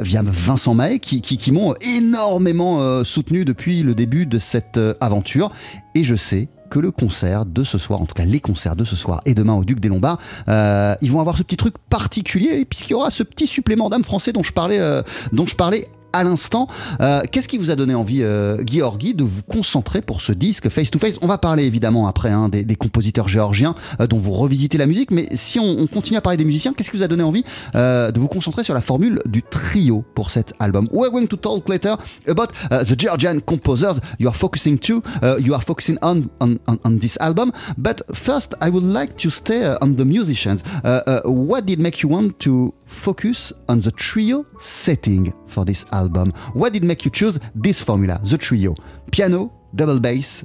via 0.01 0.21
Vincent 0.23 0.73
Mahé 0.73 0.99
qui, 0.99 1.21
qui- 1.21 1.37
qui 1.37 1.51
m'ont 1.51 1.75
énormément 1.81 3.03
soutenu 3.03 3.45
depuis 3.45 3.83
le 3.83 3.93
début 3.95 4.25
de 4.25 4.39
cette 4.39 4.79
aventure. 5.01 5.51
Et 5.95 6.03
je 6.03 6.15
sais 6.15 6.49
que 6.69 6.79
le 6.79 6.91
concert 6.91 7.45
de 7.45 7.63
ce 7.63 7.77
soir, 7.77 8.01
en 8.01 8.05
tout 8.05 8.13
cas 8.13 8.25
les 8.25 8.41
concerts 8.41 8.75
de 8.75 8.83
ce 8.83 8.95
soir 8.95 9.21
et 9.25 9.33
demain 9.33 9.53
au 9.53 9.63
Duc 9.63 9.79
des 9.79 9.87
Lombards, 9.87 10.19
euh, 10.49 10.95
ils 11.01 11.11
vont 11.11 11.21
avoir 11.21 11.37
ce 11.37 11.43
petit 11.43 11.57
truc 11.57 11.75
particulier 11.89 12.65
puisqu'il 12.65 12.91
y 12.91 12.93
aura 12.95 13.09
ce 13.09 13.23
petit 13.23 13.47
supplément 13.47 13.89
d'âme 13.89 14.03
français 14.03 14.33
dont 14.33 14.43
je 14.43 14.51
parlais, 14.51 14.79
euh, 14.79 15.01
dont 15.31 15.45
je 15.45 15.55
parlais 15.55 15.87
à 16.15 16.23
l'instant. 16.23 16.67
Euh, 17.01 17.21
Qu'est-ce 17.29 17.47
qui 17.47 17.57
vous 17.57 17.71
a 17.71 17.75
donné 17.75 17.93
envie, 17.93 18.21
euh, 18.23 18.57
Guy 18.63 18.81
de 19.13 19.23
vous 19.23 19.43
concentrer 19.43 20.01
pour 20.01 20.21
ce 20.21 20.31
disque 20.31 20.69
Face 20.69 20.89
to 20.89 20.97
Face 20.97 21.17
On 21.21 21.27
va 21.27 21.37
parler 21.37 21.65
évidemment 21.65 22.07
après 22.07 22.29
hein, 22.29 22.47
des, 22.49 22.63
des 22.63 22.75
compositeurs 22.75 23.27
géorgiens 23.27 23.75
euh, 23.99 24.07
dont 24.07 24.19
vous 24.19 24.31
revisitez 24.31 24.77
la 24.77 24.85
musique, 24.85 25.11
mais 25.11 25.27
si 25.33 25.59
on, 25.59 25.77
on 25.77 25.87
continue 25.87 26.17
à 26.17 26.21
parler 26.21 26.37
des 26.37 26.45
musiciens, 26.45 26.73
qu'est-ce 26.73 26.89
qui 26.89 26.97
vous 26.97 27.03
a 27.03 27.07
donné 27.07 27.23
envie 27.23 27.43
euh, 27.75 28.11
de 28.11 28.19
vous 28.19 28.29
concentrer 28.29 28.63
sur 28.63 28.73
la 28.73 28.81
formule 28.81 29.21
du 29.25 29.43
trio 29.43 30.05
pour 30.15 30.31
cet 30.31 30.53
album? 30.59 30.87
We're 30.91 31.11
going 31.11 31.27
to 31.27 31.37
talk 31.37 31.67
later 31.67 31.97
about 32.27 32.47
uh, 32.71 32.83
the 32.85 32.97
Georgian 32.97 33.39
composers 33.41 33.99
you 34.19 34.27
are 34.29 34.35
focusing 34.35 34.77
to, 34.79 35.01
uh, 35.21 35.35
you 35.39 35.53
are 35.53 35.61
focusing 35.61 35.97
on, 36.01 36.23
on, 36.39 36.57
on, 36.67 36.77
on 36.85 36.97
this 36.99 37.17
album. 37.19 37.51
But 37.77 38.03
first, 38.13 38.53
I 38.61 38.69
would 38.69 38.85
like 38.85 39.17
to 39.17 39.29
stay 39.29 39.65
uh, 39.65 39.77
on 39.81 39.95
the 39.97 40.05
musicians. 40.05 40.63
Uh, 40.83 41.01
uh, 41.05 41.21
what 41.25 41.65
did 41.65 41.79
make 41.79 42.01
you 42.01 42.09
want 42.09 42.39
to 42.39 42.73
focus 42.85 43.51
on 43.67 43.81
the 43.81 43.91
trio 43.91 44.45
setting 44.61 45.33
for 45.47 45.65
this 45.65 45.85
album? 45.91 46.04
What 46.53 46.73
did 46.73 46.83
make 46.83 47.05
you 47.05 47.11
choose 47.11 47.39
this 47.53 47.81
formula, 47.81 48.19
the 48.23 48.37
trio? 48.37 48.75
Piano, 49.11 49.51
double 49.73 49.99
bass, 49.99 50.43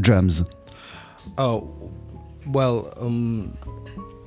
drums. 0.00 0.44
Oh, 1.38 1.90
well, 2.46 2.92
um, 2.96 3.56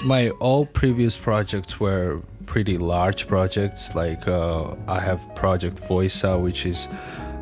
my 0.03 0.29
all 0.39 0.65
previous 0.65 1.17
projects 1.17 1.79
were 1.79 2.21
pretty 2.45 2.77
large 2.77 3.27
projects. 3.27 3.95
Like 3.95 4.27
uh, 4.27 4.75
I 4.87 4.99
have 4.99 5.19
project 5.35 5.77
Voica, 5.77 6.41
which 6.41 6.65
is 6.65 6.87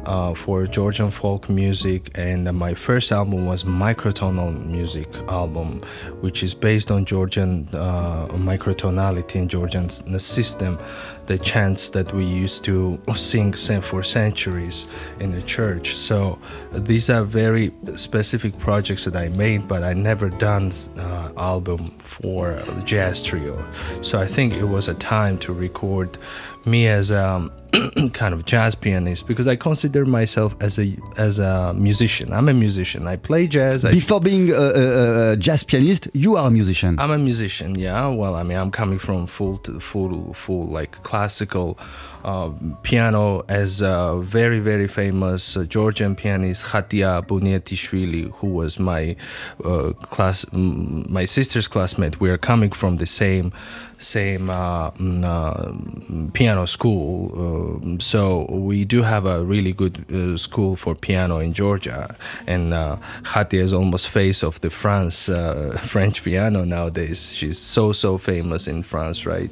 uh, 0.06 0.34
for 0.34 0.68
Georgian 0.68 1.12
folk 1.12 1.50
music, 1.50 2.12
and 2.16 2.52
my 2.58 2.74
first 2.74 3.12
album 3.12 3.46
was 3.46 3.64
microtonal 3.64 4.66
music 4.66 5.08
album, 5.28 5.82
which 6.22 6.44
is 6.44 6.54
based 6.54 6.92
on 6.92 7.06
Georgian 7.06 7.68
uh, 7.74 8.28
microtonality 8.32 9.36
and 9.36 9.50
Georgian 9.50 9.90
system, 10.20 10.78
the 11.26 11.38
chants 11.38 11.90
that 11.92 12.14
we 12.14 12.26
used 12.26 12.64
to 12.66 13.00
sing 13.16 13.54
for 13.82 14.04
centuries 14.04 14.86
in 15.20 15.32
the 15.32 15.42
church. 15.44 15.96
So 15.96 16.38
these 16.74 17.10
are 17.10 17.24
very 17.24 17.72
specific 17.96 18.58
projects 18.60 19.06
that 19.06 19.16
I 19.16 19.30
made, 19.30 19.68
but 19.68 19.84
I 19.84 19.94
never 19.94 20.30
done 20.30 20.72
uh, 20.98 21.32
album 21.38 21.92
for 22.00 22.62
jazz 22.84 23.24
trio. 23.24 23.64
So 24.02 24.20
I 24.20 24.28
think 24.28 24.54
it 24.54 24.66
was 24.66 24.88
a 24.88 24.94
time 24.96 25.38
to 25.40 25.54
record 25.54 26.18
me 26.66 26.88
as 26.88 27.12
um, 27.12 27.52
a 27.74 28.10
kind 28.14 28.34
of 28.34 28.46
jazz 28.46 28.76
pianist 28.76 29.28
because 29.28 29.48
I 29.48 29.56
consider 29.56 30.06
myself 30.06 30.56
as 30.62 30.80
a 30.80 30.96
as 31.18 31.40
a 31.40 31.74
musician. 31.74 32.32
I'm 32.32 32.50
a 32.50 32.54
musician. 32.54 33.08
I 33.08 33.16
play 33.16 33.48
jazz. 33.48 33.84
I 33.86 33.92
Before 33.92 34.20
being 34.20 34.52
a, 34.52 34.54
a, 34.54 35.32
a 35.32 35.38
jazz 35.38 35.64
pianist, 35.64 36.08
you 36.14 36.36
are 36.36 36.48
a 36.48 36.52
musician. 36.52 37.00
I'm 37.00 37.12
a 37.12 37.18
musician, 37.18 37.76
yeah. 37.76 38.08
Well, 38.08 38.36
I 38.36 38.44
mean, 38.44 38.58
I'm 38.58 38.72
coming 38.72 39.00
from 39.00 39.28
full 39.28 39.58
to 39.60 39.80
full, 39.80 40.34
full 40.34 40.68
like 40.68 41.02
classical 41.04 41.78
uh, 42.24 42.52
piano 42.84 43.44
as 43.50 43.82
a 43.82 44.20
very, 44.24 44.60
very 44.60 44.88
famous 44.88 45.58
uh, 45.58 45.64
Georgian 45.64 46.16
pianist 46.16 46.66
Khatia 46.66 47.26
Buniatishvili, 47.26 48.32
who 48.36 48.48
was 48.48 48.80
my 48.80 49.16
uh, 49.64 49.92
class, 49.94 50.46
my 50.54 51.26
sister's 51.26 51.68
classmate. 51.68 52.20
We 52.20 52.30
are 52.30 52.38
coming 52.38 52.72
from 52.72 52.98
the 52.98 53.06
same, 53.06 53.52
same 53.98 54.50
uh, 54.50 54.92
mm, 54.92 55.26
uh, 55.26 56.32
piano 56.32 56.66
school. 56.66 57.32
Um 57.84 58.00
so 58.00 58.46
we 58.50 58.86
do 58.86 59.02
have 59.02 59.26
a 59.26 59.44
really 59.44 59.74
good 59.74 60.06
uh, 60.12 60.38
school 60.38 60.76
for 60.76 60.96
piano 60.96 61.40
in 61.40 61.54
Georgia, 61.54 62.16
and 62.48 62.74
Khatia 63.24 63.62
is 63.62 63.74
almost 63.74 64.08
face 64.08 64.44
of 64.44 64.60
the 64.62 64.70
France 64.70 65.30
French 65.92 66.24
piano 66.24 66.64
nowadays. 66.64 67.34
She's 67.34 67.60
so 67.60 67.94
so 67.94 68.18
famous 68.18 68.68
in 68.68 68.84
France, 68.84 69.26
right? 69.26 69.52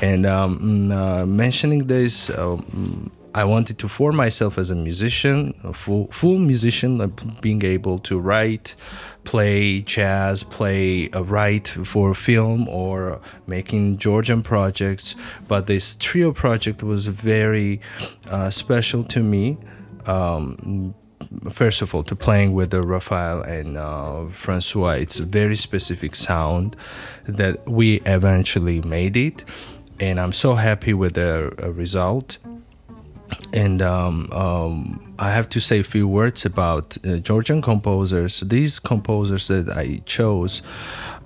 And 0.00 0.26
um, 0.26 0.58
mm, 0.60 1.28
mentioning 1.28 1.87
um, 2.30 3.10
I 3.34 3.44
wanted 3.44 3.78
to 3.78 3.88
form 3.88 4.16
myself 4.16 4.58
as 4.58 4.70
a 4.70 4.74
musician, 4.74 5.54
a 5.62 5.72
full 5.72 6.08
full 6.10 6.38
musician, 6.38 6.98
like 6.98 7.40
being 7.40 7.64
able 7.64 7.98
to 8.00 8.18
write, 8.18 8.74
play 9.24 9.80
jazz, 9.82 10.42
play 10.42 11.10
uh, 11.10 11.22
write 11.22 11.68
for 11.68 12.14
film 12.14 12.68
or 12.68 13.20
making 13.46 13.98
Georgian 13.98 14.42
projects. 14.42 15.14
But 15.46 15.66
this 15.66 15.96
trio 15.96 16.32
project 16.32 16.82
was 16.82 17.06
very 17.06 17.80
uh, 18.28 18.50
special 18.50 19.04
to 19.04 19.20
me. 19.20 19.58
Um, 20.06 20.94
first 21.50 21.82
of 21.82 21.94
all, 21.94 22.02
to 22.04 22.16
playing 22.16 22.54
with 22.54 22.70
the 22.70 22.82
Raphael 22.82 23.42
and 23.42 23.76
uh, 23.76 24.26
Francois, 24.30 24.92
it's 24.92 25.18
a 25.20 25.24
very 25.24 25.56
specific 25.56 26.14
sound 26.16 26.76
that 27.26 27.68
we 27.68 28.00
eventually 28.06 28.80
made 28.80 29.16
it, 29.16 29.44
and 30.00 30.20
I'm 30.20 30.32
so 30.32 30.54
happy 30.54 30.94
with 30.94 31.14
the 31.14 31.52
uh, 31.62 31.70
result. 31.70 32.38
And 33.52 33.82
um, 33.82 34.30
um, 34.32 35.14
I 35.18 35.30
have 35.30 35.48
to 35.50 35.60
say 35.60 35.80
a 35.80 35.84
few 35.84 36.08
words 36.08 36.46
about 36.46 36.96
uh, 37.04 37.16
Georgian 37.16 37.60
composers. 37.60 38.40
These 38.40 38.78
composers 38.78 39.48
that 39.48 39.68
I 39.68 40.00
chose, 40.06 40.62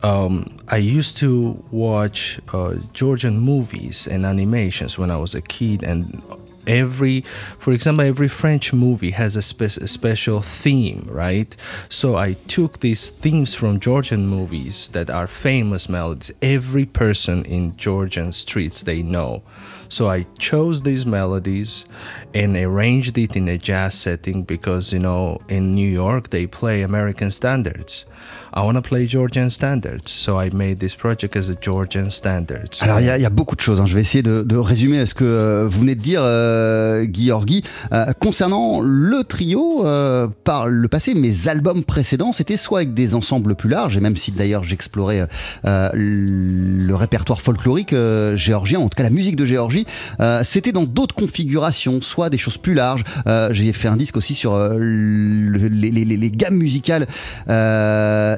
um, 0.02 0.46
I 0.68 0.78
used 0.78 1.16
to 1.18 1.62
watch 1.70 2.40
uh, 2.52 2.74
Georgian 2.92 3.38
movies 3.38 4.08
and 4.08 4.26
animations 4.26 4.98
when 4.98 5.10
I 5.10 5.16
was 5.16 5.34
a 5.34 5.42
kid, 5.42 5.84
and 5.84 6.20
every 6.66 7.22
for 7.58 7.72
example 7.72 8.04
every 8.04 8.28
french 8.28 8.72
movie 8.72 9.10
has 9.10 9.36
a, 9.36 9.42
spe- 9.42 9.62
a, 9.62 9.88
special 9.88 10.40
theme 10.42 11.06
right? 11.10 11.56
So 11.88 12.16
i 12.16 12.34
took 12.46 12.80
these 12.80 13.08
themes 13.08 13.54
from 13.54 13.80
georgian 13.80 14.26
movies 14.26 14.88
that 14.92 15.10
are 15.10 15.26
famous 15.26 15.88
melodies. 15.88 16.32
Every 16.40 16.86
person 16.86 17.44
in 17.44 17.76
georgian 17.76 18.32
streets 18.32 18.82
they 18.82 19.02
know. 19.02 19.42
So 19.88 20.08
i 20.08 20.26
chose 20.38 20.82
these 20.82 21.04
melodies 21.04 21.84
and 22.34 22.56
arranged 22.56 23.18
it 23.18 23.36
in 23.36 23.48
a 23.48 23.58
jazz 23.58 23.94
setting 23.94 24.42
because 24.42 24.92
you 24.92 24.98
know 24.98 25.40
in 25.48 25.74
new 25.74 25.88
york 25.88 26.30
they 26.30 26.46
play 26.46 26.82
american 26.82 27.30
standards 27.30 28.04
I 28.54 28.60
want 28.60 28.74
to 28.74 28.82
play 28.82 29.06
Georgian 29.06 29.48
standards, 29.50 30.10
so 30.10 30.38
I 30.40 30.50
made 30.52 30.78
this 30.78 30.94
project 30.94 31.36
as 31.36 31.48
a 31.48 31.54
Georgian 31.60 32.10
standards. 32.10 32.82
Alors 32.82 33.00
il 33.00 33.06
y, 33.06 33.24
a 33.24 33.30
beaucoup 33.30 33.56
de 33.56 33.60
choses. 33.60 33.80
Hein. 33.80 33.86
Je 33.86 33.94
vais 33.94 34.02
essayer 34.02 34.22
de, 34.22 34.56
résumer 34.56 35.06
ce 35.06 35.14
que 35.14 35.24
euh, 35.24 35.66
vous 35.68 35.80
venez 35.80 35.94
de 35.94 36.00
dire, 36.02 36.20
euh, 36.22 37.04
Guy 37.04 37.32
euh, 37.92 38.12
concernant 38.18 38.80
le 38.80 39.24
trio, 39.24 39.86
euh, 39.86 40.28
par 40.44 40.66
le 40.66 40.88
passé, 40.88 41.14
mes 41.14 41.48
albums 41.48 41.84
précédents, 41.84 42.32
c'était 42.32 42.56
soit 42.56 42.80
avec 42.80 42.94
des 42.94 43.14
ensembles 43.14 43.54
plus 43.54 43.68
larges, 43.68 43.96
et 43.96 44.00
même 44.00 44.16
si 44.16 44.32
d'ailleurs 44.32 44.64
j'explorais 44.64 45.26
euh, 45.64 45.90
le 45.94 46.94
répertoire 46.94 47.40
folklorique 47.40 47.94
géorgien, 48.34 48.80
en 48.80 48.88
tout 48.88 48.96
cas 48.96 49.02
la 49.02 49.10
musique 49.10 49.36
de 49.36 49.46
Géorgie, 49.46 49.86
c'était 50.42 50.72
dans 50.72 50.84
d'autres 50.84 51.14
configurations, 51.14 52.00
soit 52.00 52.30
des 52.30 52.38
choses 52.38 52.58
plus 52.58 52.74
larges. 52.74 53.04
J'ai 53.50 53.72
fait 53.72 53.88
un 53.88 53.96
disque 53.96 54.16
aussi 54.16 54.34
sur 54.34 54.56
le, 54.56 55.68
les, 55.68 55.90
les, 55.90 56.04
les, 56.04 56.30
gammes 56.30 56.56
musicales 56.56 57.06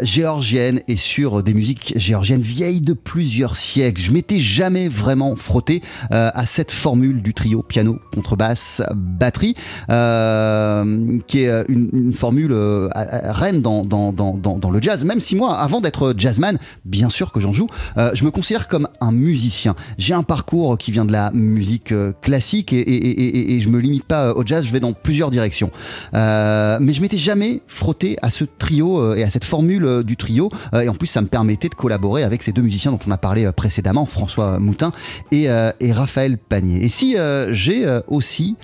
géorgienne 0.04 0.80
et 0.88 0.96
sur 0.96 1.42
des 1.42 1.54
musiques 1.54 1.94
géorgiennes 1.96 2.42
vieilles 2.42 2.80
de 2.80 2.92
plusieurs 2.92 3.56
siècles. 3.56 4.00
Je 4.00 4.12
m'étais 4.12 4.38
jamais 4.38 4.88
vraiment 4.88 5.36
frotté 5.36 5.82
euh, 6.12 6.30
à 6.34 6.46
cette 6.46 6.72
formule 6.72 7.22
du 7.22 7.34
trio 7.34 7.62
piano, 7.62 7.98
contrebasse, 8.14 8.82
batterie, 8.94 9.54
euh, 9.90 11.18
qui 11.26 11.40
est 11.40 11.64
une, 11.68 11.88
une 11.92 12.14
formule 12.14 12.52
euh, 12.52 12.88
reine 12.94 13.62
dans, 13.62 13.82
dans, 13.84 14.12
dans, 14.12 14.34
dans, 14.36 14.70
le 14.70 14.80
jazz. 14.80 15.04
Même 15.04 15.20
si 15.20 15.36
moi, 15.36 15.56
avant 15.56 15.80
d'être 15.80 16.14
jazzman, 16.16 16.58
bien 16.84 17.08
sûr 17.08 17.32
que 17.32 17.40
j'en 17.40 17.52
joue, 17.52 17.68
euh, 17.96 18.10
je 18.14 18.24
me 18.24 18.30
considère 18.30 18.68
comme 18.68 18.88
un 19.00 19.12
musicien. 19.12 19.74
J'ai 19.98 20.14
un 20.14 20.22
parcours 20.22 20.78
qui 20.78 20.90
vient 20.90 21.04
de 21.04 21.12
la 21.12 21.30
musique 21.32 21.92
euh, 21.92 22.12
classique 22.22 22.72
et, 22.72 22.80
et, 22.80 23.08
et, 23.08 23.54
et, 23.54 23.60
je 23.60 23.68
me 23.68 23.78
limite 23.78 24.04
pas 24.04 24.32
au 24.32 24.44
jazz, 24.44 24.66
je 24.66 24.72
vais 24.72 24.80
dans 24.80 24.92
plusieurs 24.92 25.30
directions. 25.30 25.70
Euh, 26.14 26.78
mais 26.80 26.92
je 26.92 27.00
m'étais 27.00 27.18
jamais 27.18 27.62
frotté 27.66 28.16
à 28.22 28.30
ce 28.30 28.44
trio 28.44 29.14
et 29.14 29.22
à 29.22 29.30
cette 29.30 29.44
formule 29.44 29.93
euh, 29.94 30.02
du 30.02 30.16
trio. 30.16 30.50
Euh, 30.74 30.82
et 30.82 30.88
en 30.88 30.94
plus, 30.94 31.06
ça 31.06 31.20
me 31.20 31.26
permettait 31.26 31.68
de 31.68 31.74
collaborer 31.74 32.22
avec 32.22 32.42
ces 32.42 32.52
deux 32.52 32.62
musiciens 32.62 32.90
dont 32.92 32.98
on 33.06 33.10
a 33.10 33.18
parlé 33.18 33.44
euh, 33.44 33.52
précédemment, 33.52 34.06
François 34.06 34.58
Moutin 34.58 34.92
et, 35.32 35.44
et 35.80 35.92
Raphaël 35.92 36.38
Panier. 36.38 36.84
Et 36.84 36.88
si 36.88 37.16
j'ai 37.50 37.86
aussi 38.08 38.56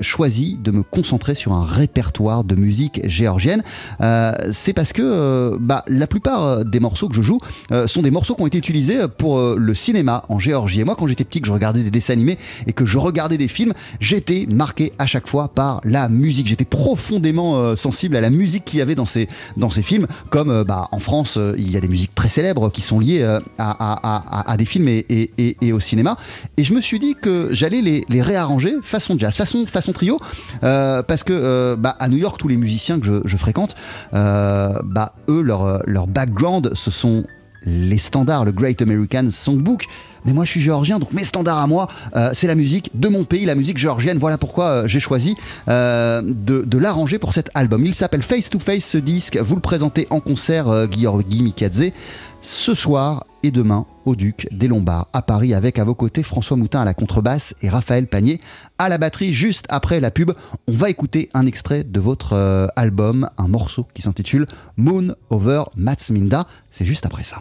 choisi 0.00 0.58
de 0.62 0.70
me 0.70 0.82
concentrer 0.82 1.34
sur 1.34 1.52
un 1.52 1.64
répertoire 1.64 2.44
de 2.44 2.54
musique 2.54 3.00
géorgienne, 3.04 3.62
c'est 4.50 4.72
parce 4.72 4.92
que 4.92 5.56
bah, 5.60 5.84
la 5.88 6.06
plupart 6.06 6.64
des 6.64 6.80
morceaux 6.80 7.08
que 7.08 7.14
je 7.14 7.22
joue 7.22 7.40
sont 7.86 8.02
des 8.02 8.10
morceaux 8.10 8.34
qui 8.34 8.42
ont 8.42 8.46
été 8.46 8.58
utilisés 8.58 9.06
pour 9.18 9.40
le 9.40 9.74
cinéma 9.74 10.24
en 10.28 10.38
Géorgie. 10.38 10.80
Et 10.80 10.84
moi, 10.84 10.96
quand 10.98 11.06
j'étais 11.06 11.24
petit, 11.24 11.40
que 11.40 11.46
je 11.46 11.52
regardais 11.52 11.82
des 11.82 11.90
dessins 11.90 12.14
animés 12.14 12.38
et 12.66 12.72
que 12.72 12.86
je 12.86 12.98
regardais 12.98 13.38
des 13.38 13.48
films, 13.48 13.72
j'étais 14.00 14.46
marqué 14.48 14.92
à 14.98 15.06
chaque 15.06 15.28
fois 15.28 15.48
par 15.48 15.80
la 15.84 16.08
musique. 16.08 16.46
J'étais 16.46 16.64
profondément 16.64 17.76
sensible 17.76 18.16
à 18.16 18.20
la 18.20 18.30
musique 18.30 18.64
qu'il 18.64 18.78
y 18.78 18.82
avait 18.82 18.94
dans 18.94 19.06
ces, 19.06 19.28
dans 19.56 19.70
ces 19.70 19.82
films, 19.82 20.06
comme 20.30 20.64
bah, 20.64 20.75
en 20.92 20.98
France, 20.98 21.36
euh, 21.36 21.54
il 21.58 21.70
y 21.70 21.76
a 21.76 21.80
des 21.80 21.88
musiques 21.88 22.14
très 22.14 22.28
célèbres 22.28 22.70
qui 22.70 22.82
sont 22.82 23.00
liées 23.00 23.22
euh, 23.22 23.40
à, 23.58 24.54
des 24.58 24.64
films 24.64 24.88
et, 24.88 25.72
au 25.72 25.80
cinéma. 25.80 26.16
Et 26.56 26.64
je 26.64 26.72
me 26.72 26.80
suis 26.80 26.98
dit 26.98 27.14
que 27.20 27.48
j'allais 27.50 27.80
les, 27.80 28.22
réarranger 28.22 28.74
façon 28.82 29.18
jazz, 29.18 29.36
façon, 29.36 29.92
trio, 29.92 30.18
euh, 30.64 31.02
parce 31.02 31.22
que 31.22 31.74
bah, 31.76 31.94
à 31.98 32.08
New 32.08 32.16
York, 32.16 32.38
tous 32.38 32.48
les 32.48 32.56
musiciens 32.56 32.98
que 32.98 33.22
je, 33.24 33.36
fréquente, 33.36 33.74
bah, 34.12 35.14
eux, 35.28 35.40
leur, 35.40 36.06
background, 36.06 36.72
ce 36.74 36.90
sont 36.90 37.24
les 37.66 37.98
standards, 37.98 38.44
le 38.44 38.52
Great 38.52 38.80
American 38.80 39.28
Songbook 39.30 39.86
mais 40.26 40.32
moi 40.32 40.44
je 40.44 40.50
suis 40.50 40.60
géorgien, 40.60 40.98
donc 40.98 41.12
mes 41.12 41.24
standards 41.24 41.58
à 41.58 41.66
moi, 41.66 41.88
euh, 42.16 42.30
c'est 42.32 42.48
la 42.48 42.56
musique 42.56 42.90
de 42.94 43.08
mon 43.08 43.24
pays, 43.24 43.46
la 43.46 43.54
musique 43.54 43.78
géorgienne. 43.78 44.18
Voilà 44.18 44.36
pourquoi 44.36 44.64
euh, 44.64 44.88
j'ai 44.88 45.00
choisi 45.00 45.36
euh, 45.68 46.20
de, 46.24 46.78
l'arranger 46.78 47.18
pour 47.18 47.32
cet 47.32 47.50
album. 47.54 47.84
Il 47.86 47.94
s'appelle 47.94 48.22
Face 48.22 48.50
to 48.50 48.58
Face 48.58 48.84
ce 48.84 48.98
disque. 48.98 49.36
Vous 49.38 49.54
le 49.54 49.60
présentez 49.60 50.06
en 50.10 50.20
concert, 50.20 50.88
Guillaume 50.88 51.22
Mikadze, 51.30 51.90
ce 52.40 52.74
soir 52.74 53.26
et 53.42 53.50
demain 53.50 53.86
au 54.04 54.16
Duc 54.16 54.48
des 54.50 54.68
Lombards 54.68 55.08
à 55.12 55.22
Paris 55.22 55.54
avec 55.54 55.78
à 55.78 55.84
vos 55.84 55.94
côtés 55.94 56.22
François 56.22 56.56
Moutin 56.56 56.80
à 56.82 56.84
la 56.84 56.94
contrebasse 56.94 57.54
et 57.62 57.68
Raphaël 57.68 58.06
Panier 58.06 58.40
à 58.78 58.88
la 58.88 58.98
batterie. 58.98 59.34
Juste 59.34 59.66
après 59.68 60.00
la 60.00 60.10
pub, 60.10 60.32
on 60.68 60.72
va 60.72 60.90
écouter 60.90 61.30
un 61.34 61.46
extrait 61.46 61.84
de 61.84 62.00
votre 62.00 62.70
album, 62.76 63.28
un 63.38 63.48
morceau 63.48 63.86
qui 63.94 64.02
s'intitule 64.02 64.46
Moon 64.76 65.14
Over 65.30 65.64
Matsminda. 65.76 66.46
C'est 66.70 66.86
juste 66.86 67.06
après 67.06 67.24
ça. 67.24 67.38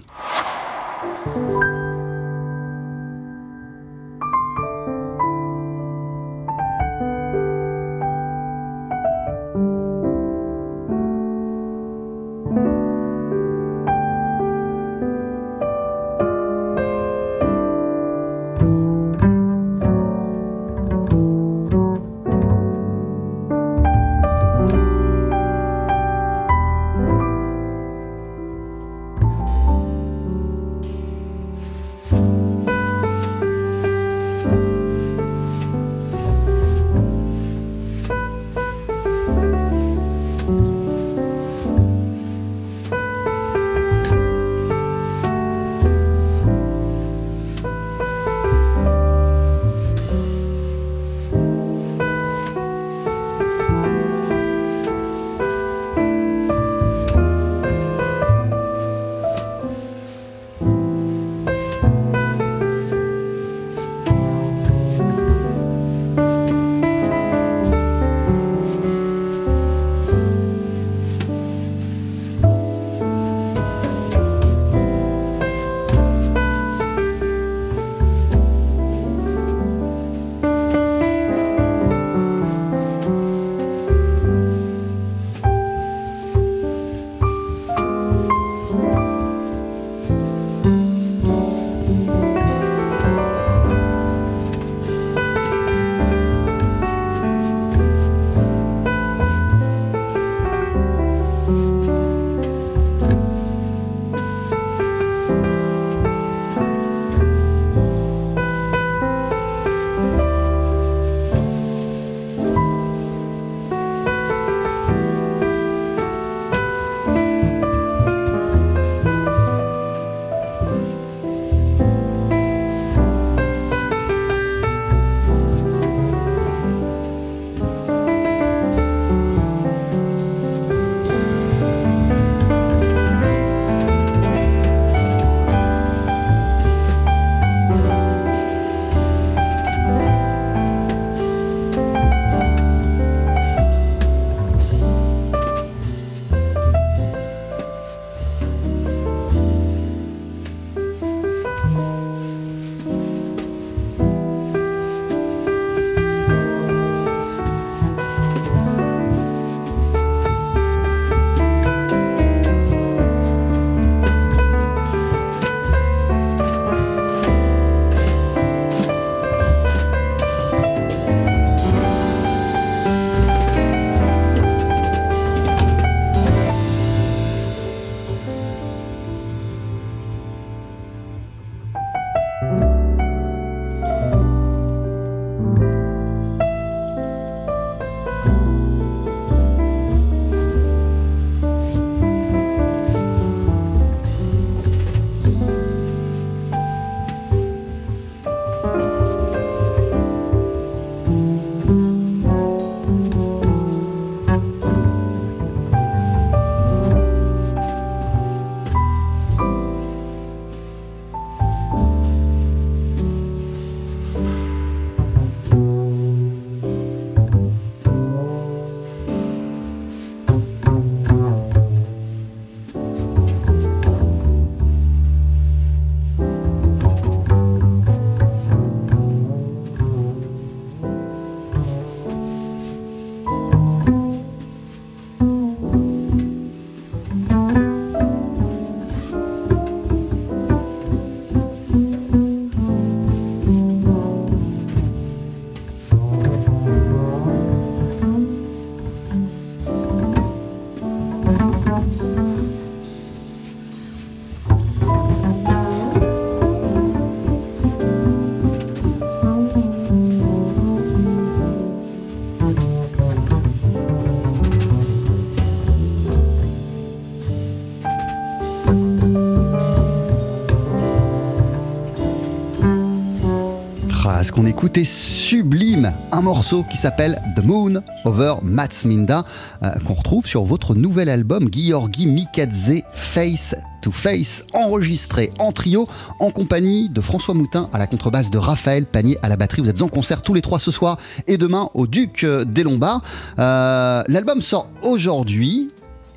Est 274.64 274.84
sublime. 274.84 275.94
Un 276.12 276.22
morceau 276.22 276.64
qui 276.70 276.78
s'appelle 276.78 277.22
The 277.36 277.44
Moon 277.44 277.84
Over 278.04 278.36
Matsminda, 278.42 279.24
euh, 279.62 279.70
qu'on 279.86 279.94
retrouve 279.94 280.26
sur 280.26 280.44
votre 280.44 280.74
nouvel 280.74 281.08
album 281.10 281.48
Georgi 281.54 282.08
Mikadze 282.08 282.82
Face 282.94 283.56
to 283.82 283.92
Face, 283.92 284.44
enregistré 284.54 285.32
en 285.40 285.52
trio 285.52 285.88
en 286.20 286.32
compagnie 286.32 286.90
de 286.90 287.00
François 287.00 287.36
Moutin 287.36 287.70
à 287.74 287.78
la 287.78 287.86
contrebasse, 287.86 288.32
de 288.32 288.40
Raphaël 288.40 288.86
Panier 288.86 289.18
à 289.22 289.30
la 289.30 289.36
batterie. 289.38 289.62
Vous 289.62 289.70
êtes 289.70 289.82
en 289.82 289.88
concert 289.88 290.22
tous 290.24 290.34
les 290.34 290.42
trois 290.42 290.60
ce 290.60 290.72
soir 290.72 290.98
et 291.28 291.38
demain 291.38 291.70
au 291.74 291.86
Duc 291.86 292.26
des 292.26 292.64
Lombards. 292.64 293.04
Euh, 293.38 294.04
L'album 294.08 294.42
sort 294.42 294.68
aujourd'hui. 294.82 295.68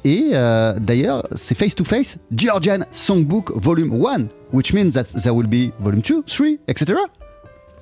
Et 0.04 0.30
euh, 0.32 0.78
d'ailleurs, 0.78 1.26
c'est 1.34 1.56
Face 1.56 1.74
to 1.74 1.84
Face 1.84 2.16
Georgian 2.34 2.78
Songbook 2.92 3.52
Volume 3.54 3.92
1, 3.92 4.28
which 4.52 4.72
means 4.72 4.92
that 4.92 5.04
there 5.22 5.34
will 5.34 5.48
be 5.48 5.72
Volume 5.80 6.02
2, 6.02 6.22
3, 6.26 6.58
etc. 6.68 6.98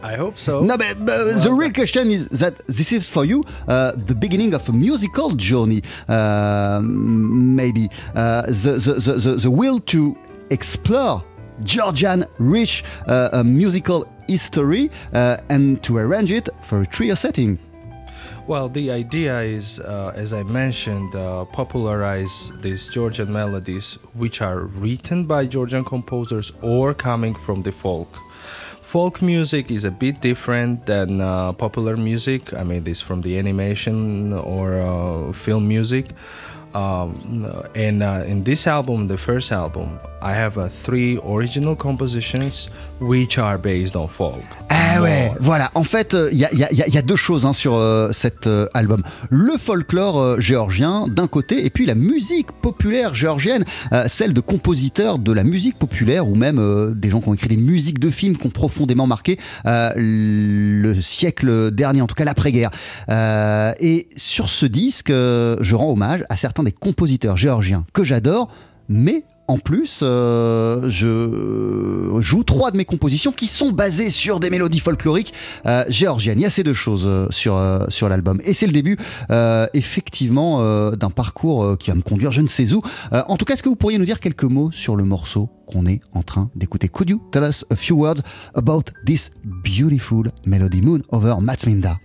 I 0.07 0.15
hope 0.15 0.39
so. 0.39 0.61
No, 0.61 0.79
but, 0.79 1.05
but 1.05 1.43
the 1.43 1.53
real 1.53 1.73
question 1.73 2.13
is 2.13 2.29
that 2.29 2.65
this 2.69 2.93
is 2.93 3.09
for 3.09 3.25
you 3.25 3.43
uh, 3.67 3.91
the 3.91 4.15
beginning 4.15 4.55
of 4.55 4.69
a 4.69 4.73
musical 4.73 5.31
journey, 5.35 5.83
uh, 6.09 6.81
maybe 6.81 7.89
uh, 8.15 8.43
the, 8.43 8.73
the, 8.85 8.95
the, 8.95 9.13
the, 9.15 9.35
the 9.37 9.51
will 9.51 9.81
to 9.81 10.17
explore 10.51 11.25
Georgian 11.65 12.25
rich 12.39 12.85
uh, 13.09 13.31
uh, 13.33 13.43
musical 13.43 14.07
history 14.29 14.91
uh, 15.13 15.39
and 15.49 15.83
to 15.83 15.99
arrange 15.99 16.31
it 16.31 16.49
for 16.63 16.83
a 16.83 16.87
trio 16.87 17.17
setting. 17.17 17.59
Well, 18.47 18.69
the 18.69 18.93
idea 18.93 19.41
is, 19.41 19.81
uh, 19.81 20.13
as 20.15 20.33
I 20.33 20.45
mentioned, 20.45 21.17
uh, 21.17 21.47
popularize 21.47 22.53
these 22.61 22.87
Georgian 22.89 23.33
melodies 23.33 23.99
which 24.15 24.41
are 24.41 24.61
written 24.61 25.27
by 25.27 25.47
Georgian 25.47 25.85
composers 25.85 26.53
or 26.63 26.95
coming 26.95 27.35
from 27.35 27.63
the 27.63 27.73
folk. 27.73 28.21
Folk 28.87 29.21
music 29.21 29.73
is 29.73 29.83
a 29.83 29.91
bit 29.91 30.21
different 30.21 30.87
than 30.87 31.21
uh, 31.21 31.51
popular 31.53 31.97
music. 31.97 32.55
I 32.55 32.63
mean, 32.63 32.85
this 32.85 33.01
from 33.01 33.21
the 33.23 33.37
animation 33.37 34.33
or 34.33 34.81
uh, 34.81 35.33
film 35.33 35.67
music. 35.67 36.07
Um, 36.81 37.47
and 37.75 38.03
uh, 38.03 38.29
in 38.29 38.43
this 38.45 38.67
album, 38.67 39.09
the 39.09 39.17
first 39.17 39.51
album, 39.51 39.99
I 40.21 40.35
have 40.35 40.59
uh, 40.59 40.69
three 40.69 41.19
original 41.27 41.75
compositions 41.75 42.69
which 43.01 43.39
are 43.39 43.57
based 43.57 43.97
on 43.97 44.09
folk. 44.09 44.43
Ah 44.69 45.01
ouais, 45.01 45.33
voilà. 45.41 45.71
En 45.75 45.85
fait, 45.85 46.15
il 46.33 46.37
y, 46.39 46.45
a, 46.45 46.53
y 46.55 46.65
a- 46.65 46.89
y 46.89 46.99
a 46.99 47.03
deux 47.03 47.17
choses 47.17 47.47
hein, 47.47 47.53
sur 47.55 47.75
euh, 47.77 48.11
cet 48.13 48.47
euh, 48.47 48.67
album. 48.75 49.03
Le 49.31 49.57
folklore 49.59 50.19
euh, 50.21 50.41
géorgien 50.41 51.07
d'un 51.09 51.29
côté, 51.29 51.65
et 51.65 51.71
puis 51.71 51.87
la 51.87 51.95
musique 51.95 52.53
populaire 52.63 53.15
géorgienne, 53.15 53.65
euh, 53.93 54.05
celle 54.07 54.33
de 54.35 54.41
compositeurs 54.41 55.19
de 55.19 55.33
la 55.33 55.45
musique 55.45 55.79
populaire, 55.79 56.29
ou 56.29 56.35
même 56.35 56.59
euh, 56.59 56.93
des 56.95 57.09
gens 57.11 57.21
qui 57.21 57.29
ont 57.29 57.35
écrit 57.35 57.49
des 57.49 57.57
musiques 57.57 57.99
de 58.01 58.11
films 58.11 58.37
qui 58.37 58.47
ont 58.47 58.51
profondément 58.51 59.07
marqué 59.07 59.39
euh, 59.67 59.93
le 59.97 61.01
siècle 61.01 61.71
dernier, 61.71 62.03
en 62.03 62.07
tout 62.07 62.15
cas 62.15 62.25
l'après-guerre. 62.25 62.71
Euh, 63.09 63.73
et 63.81 64.09
sur 64.17 64.51
ce 64.51 64.67
disque, 64.67 65.11
euh, 65.11 65.57
je 65.61 65.75
rends 65.75 65.91
hommage 65.93 66.25
à 66.29 66.37
certains 66.37 66.66
des 66.67 66.73
compositeurs 66.73 67.37
géorgiens 67.37 67.87
que 67.93 68.05
j'adore, 68.05 68.51
mais 68.89 69.25
en 69.49 69.59
plus, 69.59 70.01
euh, 70.03 70.91
je 70.91 72.21
joue 72.21 72.43
trois 72.43 72.73
de 72.73 72.77
mes 72.77 72.85
compositions 72.85 73.31
qui 73.31 73.47
sont 73.47 73.71
basées 73.71 74.11
sur 74.11 74.41
des 74.41 74.51
mélodies 74.51 74.81
folkloriques 74.81 75.33
euh, 75.67 75.85
géorgiennes. 75.89 76.41
Il 76.41 76.43
y 76.43 76.47
a 76.47 76.51
ces 76.51 76.65
deux 76.65 76.75
choses 76.75 77.05
euh, 77.07 77.29
sur, 77.31 77.87
sur 77.89 78.09
l'album. 78.09 78.41
Et 78.45 78.53
c'est 78.53 78.67
le 78.67 78.73
début, 78.73 78.97
effectivement, 79.73 80.91
d'un 80.93 81.11
parcours 81.11 81.79
qui 81.79 81.91
va 81.91 81.97
me 81.97 82.03
conduire 82.03 82.33
je 82.33 82.41
ne 82.41 82.49
sais 82.49 82.73
où. 82.73 82.83
En 83.13 83.37
tout 83.37 83.45
cas, 83.45 83.55
est-ce 83.55 83.63
que 83.63 83.69
vous 83.69 83.77
pourriez 83.77 83.99
nous 83.99 84.05
dire 84.05 84.21
quelques 84.21 84.45
mots 84.45 84.71
sur 84.73 84.97
le 84.97 85.05
morceau 85.05 85.49
qu'on 85.67 85.87
est 85.87 86.01
en 86.13 86.23
train 86.23 86.51
d'écouter? 86.57 86.89
Could 86.89 87.11
you 87.11 87.23
tell 87.31 87.45
us 87.49 87.65
a 87.71 87.77
few 87.77 87.97
words 87.97 88.23
about 88.55 88.85
this 89.05 89.31
beautiful 89.65 90.25
melody 90.45 90.83
moon 90.83 91.03
over 91.13 91.37
Matsminda? 91.41 91.99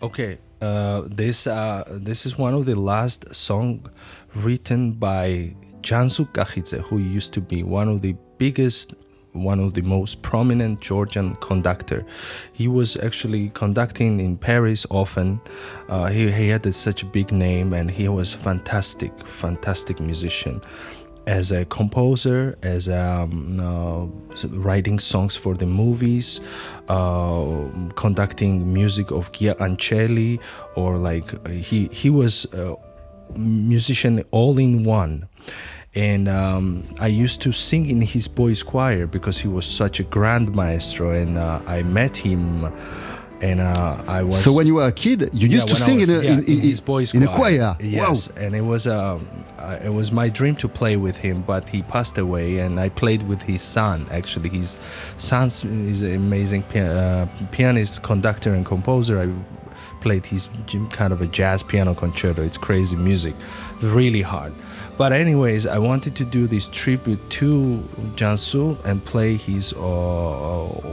Okay, 0.00 0.38
uh, 0.60 1.02
this 1.06 1.46
uh, 1.46 1.84
this 1.88 2.26
is 2.26 2.38
one 2.38 2.54
of 2.54 2.66
the 2.66 2.74
last 2.74 3.34
song 3.34 3.90
written 4.34 4.92
by 4.92 5.54
Jansu 5.82 6.26
Kachidze, 6.32 6.80
who 6.80 6.98
used 6.98 7.32
to 7.34 7.40
be 7.40 7.62
one 7.62 7.88
of 7.88 8.02
the 8.02 8.16
biggest, 8.38 8.94
one 9.32 9.60
of 9.60 9.74
the 9.74 9.82
most 9.82 10.22
prominent 10.22 10.80
Georgian 10.80 11.36
conductor. 11.36 12.04
He 12.52 12.68
was 12.68 12.96
actually 12.96 13.50
conducting 13.50 14.18
in 14.18 14.36
Paris 14.36 14.86
often. 14.90 15.40
Uh, 15.88 16.06
he, 16.06 16.30
he 16.32 16.48
had 16.48 16.74
such 16.74 17.02
a 17.02 17.06
big 17.06 17.32
name, 17.32 17.72
and 17.72 17.90
he 17.90 18.08
was 18.08 18.34
fantastic, 18.34 19.12
fantastic 19.26 20.00
musician 20.00 20.60
as 21.26 21.50
a 21.50 21.64
composer, 21.64 22.56
as 22.62 22.88
um, 22.88 23.60
uh, 23.60 24.06
writing 24.48 24.98
songs 24.98 25.36
for 25.36 25.54
the 25.54 25.66
movies, 25.66 26.40
uh, 26.88 27.68
conducting 27.96 28.72
music 28.72 29.10
of 29.10 29.32
Gia 29.32 29.54
Ancelli, 29.56 30.38
or 30.76 30.98
like 30.98 31.34
uh, 31.34 31.50
he 31.50 31.88
he 31.88 32.10
was 32.10 32.46
a 32.52 32.76
musician 33.36 34.22
all 34.30 34.58
in 34.58 34.84
one. 34.84 35.28
And 35.94 36.28
um, 36.28 36.84
I 37.00 37.06
used 37.06 37.40
to 37.42 37.52
sing 37.52 37.88
in 37.88 38.02
his 38.02 38.28
boys' 38.28 38.62
choir 38.62 39.06
because 39.06 39.38
he 39.38 39.48
was 39.48 39.64
such 39.64 39.98
a 39.98 40.02
grand 40.02 40.54
maestro, 40.54 41.10
and 41.10 41.38
uh, 41.38 41.60
I 41.66 41.82
met 41.82 42.16
him, 42.16 42.70
and 43.42 43.60
uh, 43.60 44.02
I 44.06 44.22
was. 44.22 44.42
So 44.42 44.52
when 44.52 44.66
you 44.66 44.74
were 44.76 44.86
a 44.86 44.92
kid, 44.92 45.30
you 45.32 45.48
Yeah, 45.48 45.56
used 45.56 45.68
to 45.68 45.76
sing 45.76 45.98
was- 46.00 46.08
in, 46.08 46.16
a, 46.16 46.22
yeah, 46.22 46.32
in, 46.38 46.44
in, 46.44 46.58
his 46.60 46.80
boys' 46.80 47.14
in 47.14 47.22
a 47.22 47.32
choir. 47.34 47.76
Yes, 47.80 48.28
Wow. 48.28 48.34
and 48.42 48.54
it 48.54 48.62
was 48.62 48.86
um, 48.86 49.26
uh, 49.58 49.78
it 49.84 49.92
was 49.92 50.10
my 50.12 50.28
dream 50.28 50.56
to 50.56 50.68
play 50.68 50.96
with 50.96 51.16
him, 51.16 51.42
but 51.42 51.68
he 51.68 51.82
passed 51.82 52.18
away, 52.18 52.58
and 52.58 52.78
I 52.80 52.88
played 52.88 53.22
with 53.24 53.42
his 53.42 53.62
son. 53.62 54.06
Actually, 54.10 54.50
his 54.50 54.78
son 55.16 55.48
is 55.88 56.02
an 56.02 56.14
amazing 56.14 56.62
uh, 56.76 57.26
pianist, 57.52 58.02
conductor, 58.02 58.54
and 58.54 58.64
composer. 58.64 59.20
I 59.20 59.28
played 60.00 60.24
his 60.26 60.48
kind 60.90 61.12
of 61.12 61.20
a 61.20 61.26
jazz 61.26 61.62
piano 61.62 61.94
concerto. 61.94 62.42
It's 62.42 62.58
crazy 62.58 62.96
music, 62.96 63.34
really 63.82 64.22
hard. 64.22 64.52
But 64.96 65.12
anyways, 65.12 65.66
I 65.66 65.78
wanted 65.78 66.14
to 66.16 66.24
do 66.24 66.46
this 66.46 66.68
tribute 66.68 67.20
to 67.30 67.82
Jansu 68.14 68.82
and 68.86 69.04
play 69.04 69.36
his 69.36 69.72
uh, 69.74 69.78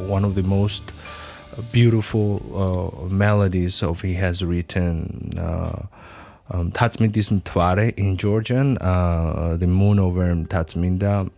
one 0.07 0.25
of 0.25 0.35
the 0.35 0.43
most 0.43 0.91
beautiful 1.71 2.41
uh, 2.53 3.05
melodies 3.09 3.83
of 3.83 4.01
he 4.01 4.13
has 4.15 4.43
written 4.43 5.31
uh, 5.37 5.83
um, 6.51 6.71
Tatsmindism 6.71 7.43
Tvare 7.43 7.93
in 7.95 8.17
Georgian, 8.17 8.77
uh, 8.79 9.55
the 9.57 9.67
moon 9.67 9.99
over 9.99 10.23
Tatsminda. 10.35 11.29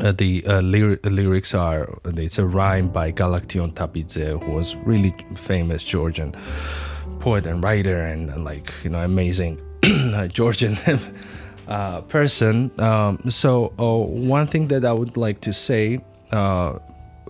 Uh, 0.00 0.10
the 0.10 0.44
uh, 0.46 0.60
lyri- 0.60 0.98
lyrics 1.04 1.54
are 1.54 1.88
it's 2.04 2.38
a 2.38 2.44
rhyme 2.44 2.88
by 2.88 3.12
Galaktion 3.12 3.72
Tapidze, 3.72 4.42
who 4.42 4.50
was 4.50 4.74
really 4.76 5.14
famous 5.36 5.84
Georgian 5.84 6.34
poet 7.20 7.46
and 7.46 7.62
writer 7.62 8.00
and, 8.04 8.28
and 8.30 8.44
like 8.44 8.72
you 8.82 8.90
know 8.90 9.00
amazing 9.00 9.60
Georgian 10.32 10.76
uh, 11.68 12.00
person. 12.02 12.72
Um, 12.80 13.20
so 13.28 13.72
one 13.76 14.48
thing 14.48 14.66
that 14.68 14.84
I 14.84 14.92
would 14.92 15.16
like 15.16 15.40
to 15.42 15.52
say 15.52 16.00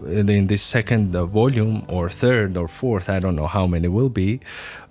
in 0.07 0.47
this 0.47 0.63
second 0.63 1.15
uh, 1.15 1.27
volume 1.27 1.85
or 1.89 2.09
third 2.09 2.57
or 2.57 2.69
fourth, 2.69 3.09
I 3.09 3.19
don't 3.21 3.37
know 3.37 3.47
how 3.47 3.67
many 3.67 3.89
will 3.89 4.11
be. 4.11 4.41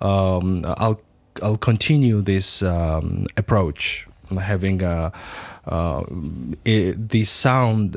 Um, 0.00 0.64
I'll 0.76 1.00
I'll 1.42 1.56
continue 1.56 2.22
this 2.22 2.62
um, 2.62 3.26
approach, 3.36 4.06
having 4.38 4.82
a. 4.82 5.12
Uh, 5.66 6.04
it, 6.66 7.08
the 7.08 7.24
sound, 7.24 7.94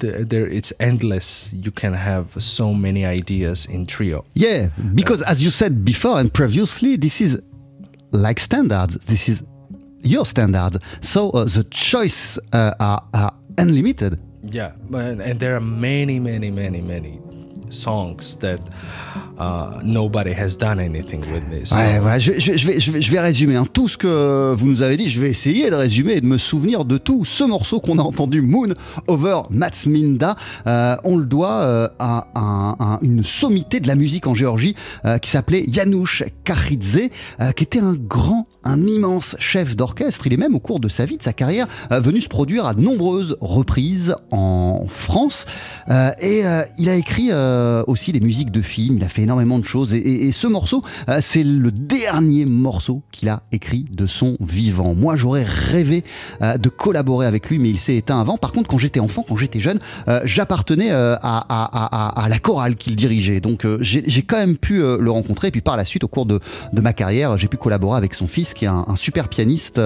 the, 0.00 0.26
there 0.28 0.46
it's 0.46 0.70
endless. 0.80 1.50
You 1.54 1.70
can 1.70 1.94
have 1.94 2.40
so 2.42 2.74
many 2.74 3.06
ideas 3.06 3.64
in 3.66 3.86
trio. 3.86 4.24
Yeah, 4.34 4.68
because 4.94 5.22
as 5.22 5.42
you 5.42 5.50
said 5.50 5.82
before 5.82 6.18
and 6.20 6.32
previously, 6.32 6.96
this 6.96 7.22
is 7.22 7.40
like 8.12 8.38
standards. 8.38 8.96
This 8.96 9.28
is 9.28 9.42
your 10.02 10.26
standards. 10.26 10.78
So 11.00 11.30
uh, 11.30 11.44
the 11.44 11.64
choice 11.70 12.38
uh, 12.52 12.74
are, 12.78 13.02
are 13.14 13.32
unlimited. 13.58 14.20
Yeah, 14.42 14.72
but- 14.88 15.20
and 15.20 15.38
there 15.40 15.54
are 15.56 15.60
many, 15.60 16.18
many, 16.18 16.50
many, 16.50 16.80
many 16.80 17.20
songs 17.70 18.36
that 18.40 18.58
uh, 19.38 19.80
nobody 19.84 20.32
has 20.32 20.56
done 20.56 20.78
anything 20.78 21.20
with 21.32 21.42
this. 21.50 21.70
Voilà, 21.72 22.18
je, 22.18 22.32
vais, 22.32 22.40
je, 22.58 22.66
vais, 22.66 23.00
je 23.00 23.10
vais 23.10 23.20
résumer 23.20 23.56
hein. 23.56 23.66
tout 23.72 23.88
ce 23.88 23.96
que 23.96 24.54
vous 24.56 24.66
nous 24.66 24.82
avez 24.82 24.96
dit. 24.96 25.08
Je 25.08 25.20
vais 25.20 25.30
essayer 25.30 25.70
de 25.70 25.74
résumer 25.74 26.14
et 26.14 26.20
de 26.20 26.26
me 26.26 26.38
souvenir 26.38 26.84
de 26.84 26.98
tout 26.98 27.24
ce 27.24 27.44
morceau 27.44 27.80
qu'on 27.80 27.98
a 27.98 28.02
entendu, 28.02 28.42
Moon 28.42 28.74
Over 29.06 29.42
Matsminda. 29.50 30.36
Euh, 30.66 30.96
on 31.04 31.16
le 31.16 31.24
doit 31.24 31.62
euh, 31.62 31.88
à, 31.98 32.26
un- 32.34 32.76
un- 32.80 32.98
une 33.02 33.24
sommité 33.24 33.80
de 33.80 33.86
la 33.88 33.94
musique 33.94 34.26
en 34.26 34.34
Géorgie 34.34 34.74
euh, 35.04 35.18
qui 35.18 35.30
s'appelait 35.30 35.64
Janusz 35.68 36.22
Kachidze, 36.44 37.00
euh, 37.40 37.52
qui 37.52 37.64
était 37.64 37.80
un 37.80 37.94
grand, 37.94 38.46
un 38.64 38.80
immense 38.82 39.36
chef 39.38 39.76
d'orchestre. 39.76 40.26
Il 40.26 40.32
est 40.32 40.36
même 40.38 40.54
au 40.54 40.60
cours 40.60 40.80
de 40.80 40.88
sa 40.88 41.04
vie, 41.04 41.16
de 41.16 41.22
sa 41.22 41.32
carrière, 41.32 41.66
venu 41.90 42.20
se 42.20 42.28
produire 42.28 42.66
à 42.66 42.74
de 42.74 42.80
nombreuses 42.80 43.36
reprises 43.40 44.14
en 44.30 44.86
France. 44.88 45.46
Et 46.20 46.42
il 46.78 46.88
a 46.88 46.94
écrit 46.96 47.30
euh, 47.60 47.70
euh, 47.70 47.84
aussi 47.86 48.12
des 48.12 48.20
musiques 48.20 48.50
de 48.50 48.62
films, 48.62 48.96
il 48.96 49.04
a 49.04 49.08
fait 49.08 49.22
énormément 49.22 49.58
de 49.58 49.64
choses. 49.64 49.94
Et, 49.94 50.32
ce 50.32 50.46
morceau, 50.46 50.82
c'est 51.20 51.42
le 51.42 51.70
dernier 51.70 52.44
morceau 52.44 53.02
qu'il 53.10 53.28
a 53.28 53.42
écrit 53.52 53.84
de 53.90 54.06
son 54.06 54.36
vivant. 54.40 54.94
Moi, 54.94 55.16
j'aurais 55.16 55.44
rêvé 55.44 56.04
de 56.40 56.68
collaborer 56.68 57.26
avec 57.26 57.48
lui, 57.50 57.58
mais 57.58 57.68
il 57.68 57.78
s'est 57.78 57.96
éteint 57.96 58.20
avant. 58.20 58.38
Par 58.38 58.52
contre, 58.52 58.68
quand 58.68 58.78
j'étais 58.78 59.00
enfant, 59.00 59.24
quand 59.26 59.36
j'étais 59.36 59.60
jeune, 59.60 59.78
j'appartenais 60.24 60.90
à, 60.90 62.26
la 62.28 62.38
chorale 62.38 62.76
qu'il 62.76 62.96
dirigeait. 62.96 63.40
Donc, 63.40 63.66
j'ai 63.80 64.22
quand 64.22 64.38
même 64.38 64.56
pu 64.56 64.78
le 64.78 65.10
rencontrer. 65.10 65.48
Et 65.48 65.50
puis, 65.50 65.60
par 65.60 65.76
la 65.76 65.84
suite, 65.84 66.04
au 66.04 66.08
cours 66.08 66.26
de, 66.26 66.40
ma 66.80 66.92
carrière, 66.92 67.36
j'ai 67.36 67.48
pu 67.48 67.56
collaborer 67.56 67.98
avec 67.98 68.14
son 68.14 68.28
fils, 68.28 68.54
qui 68.54 68.64
est 68.64 68.68
un, 68.68 68.96
super 68.96 69.28
pianiste 69.28 69.80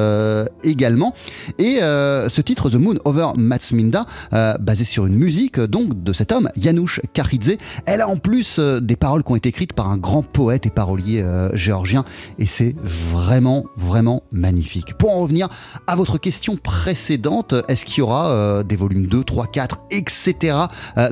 également. 0.62 1.14
Et 1.58 1.78
ce 1.80 2.40
titre, 2.40 2.70
The 2.70 2.76
Moon 2.76 2.96
Over 3.04 3.28
Matsminda, 3.36 4.06
euh, 4.32 4.54
basé 4.58 4.84
sur 4.84 5.06
une 5.06 5.16
musique 5.16 5.58
donc 5.60 6.02
de 6.02 6.12
cet 6.12 6.32
homme, 6.32 6.48
Janusz 6.56 7.00
Karidze. 7.12 7.56
Elle 7.86 8.00
a 8.00 8.08
en 8.08 8.16
plus 8.16 8.58
euh, 8.58 8.80
des 8.80 8.96
paroles 8.96 9.22
qui 9.22 9.32
ont 9.32 9.36
été 9.36 9.48
écrites 9.48 9.72
par 9.72 9.90
un 9.90 9.96
grand 9.96 10.22
poète 10.22 10.66
et 10.66 10.70
parolier 10.70 11.22
euh, 11.22 11.54
géorgien 11.54 12.04
et 12.38 12.46
c'est 12.46 12.74
vraiment, 12.82 13.64
vraiment 13.76 14.22
magnifique. 14.32 14.94
Pour 14.98 15.16
en 15.16 15.22
revenir 15.22 15.48
à 15.86 15.96
votre 15.96 16.18
question 16.18 16.56
précédente, 16.56 17.54
est-ce 17.68 17.84
qu'il 17.84 17.98
y 17.98 18.02
aura 18.02 18.62
des 18.64 18.76
volumes 18.76 19.06
2, 19.06 19.24
3, 19.24 19.46
4, 19.46 19.80
etc. 19.90 20.56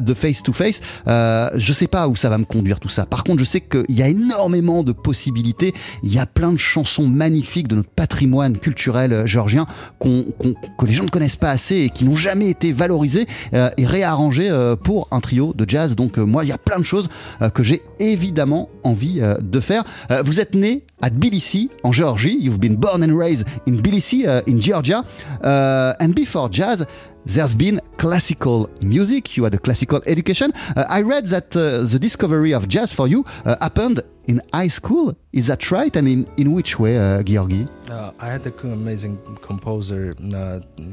de 0.01 0.15
Face 0.15 0.43
to 0.43 0.53
Face 0.53 0.81
Je 1.07 1.73
sais 1.73 1.87
pas 1.87 2.09
où 2.09 2.17
ça 2.17 2.29
va 2.29 2.39
me 2.39 2.45
conduire 2.45 2.81
tout 2.81 2.89
ça. 2.89 3.07
Par 3.07 3.25
contre, 3.25 3.41
je 3.41 3.45
sais 3.45 3.61
qu'il 3.61 3.85
y 3.97 4.03
a 4.03 4.09
énormément 4.09 4.83
de 4.83 4.93
possibilités. 4.93 5.75
Il 6.03 6.13
y 6.13 6.19
a 6.19 6.27
plein 6.27 6.53
de 6.53 6.59
chansons 6.59 7.07
magnifiques 7.07 7.69
de 7.69 7.77
notre 7.77 7.91
patrimoine 7.91 8.59
culturel 8.59 9.27
géorgien 9.27 9.67
que 10.01 10.87
les 10.87 10.93
gens 10.93 11.05
ne 11.05 11.11
connaissent 11.11 11.37
pas 11.37 11.51
assez 11.51 11.77
et 11.77 11.91
qui 11.91 12.05
n'ont 12.05 12.17
jamais 12.17 12.49
été 12.49 12.73
valorisées 12.73 13.27
euh, 13.55 13.71
et 13.77 13.87
réarrangées 13.87 14.51
euh, 14.51 14.77
pour 14.77 15.09
un 15.11 15.21
trio 15.21 15.53
de 15.55 15.69
jazz. 15.69 15.97
Donc 15.97 16.19
euh, 16.19 16.23
moi, 16.43 16.45
il 16.45 16.49
y 16.49 16.53
a 16.53 16.59
plein 16.59 16.79
de 16.79 16.85
choses 16.85 17.09
que 17.55 17.63
j'ai 17.63 17.83
évidemment 17.99 18.69
envie 18.85 19.21
de 19.41 19.61
faire. 19.61 19.85
vous 20.25 20.41
êtes 20.41 20.55
né 20.55 20.85
à 21.01 21.11
Tbilisi, 21.11 21.71
en 21.83 21.93
Géorgie. 21.93 22.39
You've 22.41 22.61
been 22.61 22.77
born 22.77 23.03
and 23.03 23.17
raised 23.17 23.47
in 23.67 23.77
Tbilisi, 23.77 24.25
in 24.47 24.61
Georgia. 24.61 25.05
and 25.43 26.15
before 26.15 26.49
jazz, 26.51 26.87
there's 27.25 27.55
been 27.55 27.81
classical 27.99 28.69
music. 28.81 29.37
You 29.37 29.45
had 29.45 29.55
a 29.55 29.59
classical 29.59 30.03
education. 30.07 30.53
Uh, 30.77 30.85
I 30.89 31.03
read 31.03 31.27
that 31.27 31.57
uh, 31.57 31.83
the 31.85 31.99
discovery 31.99 32.53
of 32.53 32.69
jazz 32.69 32.91
for 32.93 33.07
you 33.07 33.25
uh, 33.45 33.57
happened 33.61 34.01
in 34.27 34.41
high 34.53 34.69
school. 34.69 35.15
Is 35.33 35.47
that 35.47 35.71
right? 35.71 35.95
And 35.95 36.09
in, 36.09 36.29
in 36.37 36.53
which 36.53 36.79
way, 36.79 36.95
Georgi? 37.25 37.67
I 37.89 38.27
had 38.27 38.47
an 38.47 38.73
amazing 38.73 39.19
composer, 39.41 40.15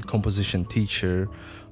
composition 0.06 0.66
teacher 0.66 1.28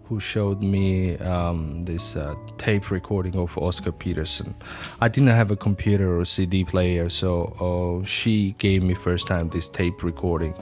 who 0.07 0.19
showed 0.19 0.61
me 0.61 1.17
um, 1.17 1.81
this 1.83 2.15
uh, 2.15 2.35
tape 2.57 2.91
recording 2.91 3.35
of 3.35 3.57
Oscar 3.57 3.91
Peterson. 3.91 4.55
I 5.01 5.07
didn't 5.09 5.29
have 5.29 5.51
a 5.51 5.55
computer 5.55 6.17
or 6.19 6.25
CD 6.25 6.63
player, 6.63 7.09
so 7.09 8.01
uh, 8.01 8.05
she 8.05 8.55
gave 8.57 8.83
me 8.83 8.93
first 8.93 9.27
time 9.27 9.49
this 9.49 9.67
tape 9.67 10.03
recording. 10.03 10.53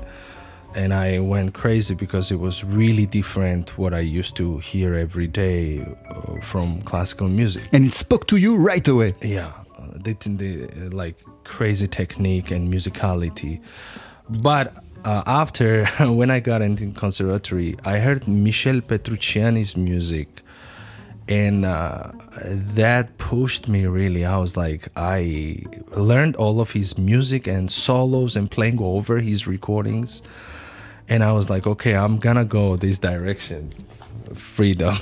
And 0.74 0.94
I 0.94 1.20
went 1.20 1.54
crazy 1.54 1.96
because 1.96 2.32
it 2.32 2.40
was 2.40 2.64
really 2.64 3.06
different 3.06 3.78
what 3.78 3.94
I 3.94 4.00
used 4.00 4.36
to 4.38 4.58
hear 4.58 4.96
every 4.96 5.28
day 5.28 5.86
uh, 6.10 6.42
from 6.42 6.82
classical 6.82 7.30
music. 7.30 7.64
And 7.72 7.86
it 7.86 7.94
spoke 7.94 8.28
to 8.28 8.38
you 8.38 8.58
right 8.58 8.86
away. 8.88 9.16
Yeah, 9.22 9.54
they, 9.96 10.14
they 10.14 10.68
like 10.90 11.16
crazy 11.46 11.88
technique 11.88 12.52
and 12.52 12.74
musicality. 12.74 13.62
But 14.30 14.74
uh, 15.06 15.24
after 15.28 15.86
when 16.00 16.32
I 16.32 16.40
got 16.40 16.62
into 16.62 16.92
conservatory, 16.92 17.78
I 17.86 18.00
heard 18.00 18.28
Michel 18.28 18.82
Petrucciani's 18.82 19.78
music, 19.78 20.42
and 21.28 21.64
uh, 21.64 22.12
that 22.42 23.18
pushed 23.18 23.68
me 23.68 23.86
really. 23.86 24.26
I 24.26 24.38
was 24.38 24.58
like, 24.58 24.90
I 24.96 25.62
learned 25.92 26.36
all 26.36 26.60
of 26.60 26.72
his 26.72 26.98
music 26.98 27.48
and 27.48 27.72
solos 27.72 28.36
and 28.36 28.50
playing 28.50 28.82
over 28.82 29.20
his 29.20 29.48
recordings, 29.48 30.22
and 31.08 31.24
I 31.24 31.32
was 31.34 31.50
like, 31.50 31.68
okay, 31.68 31.96
I'm 31.96 32.18
gonna 32.18 32.46
go 32.46 32.76
this 32.76 32.98
direction. 32.98 33.74
Freedom. 34.34 34.94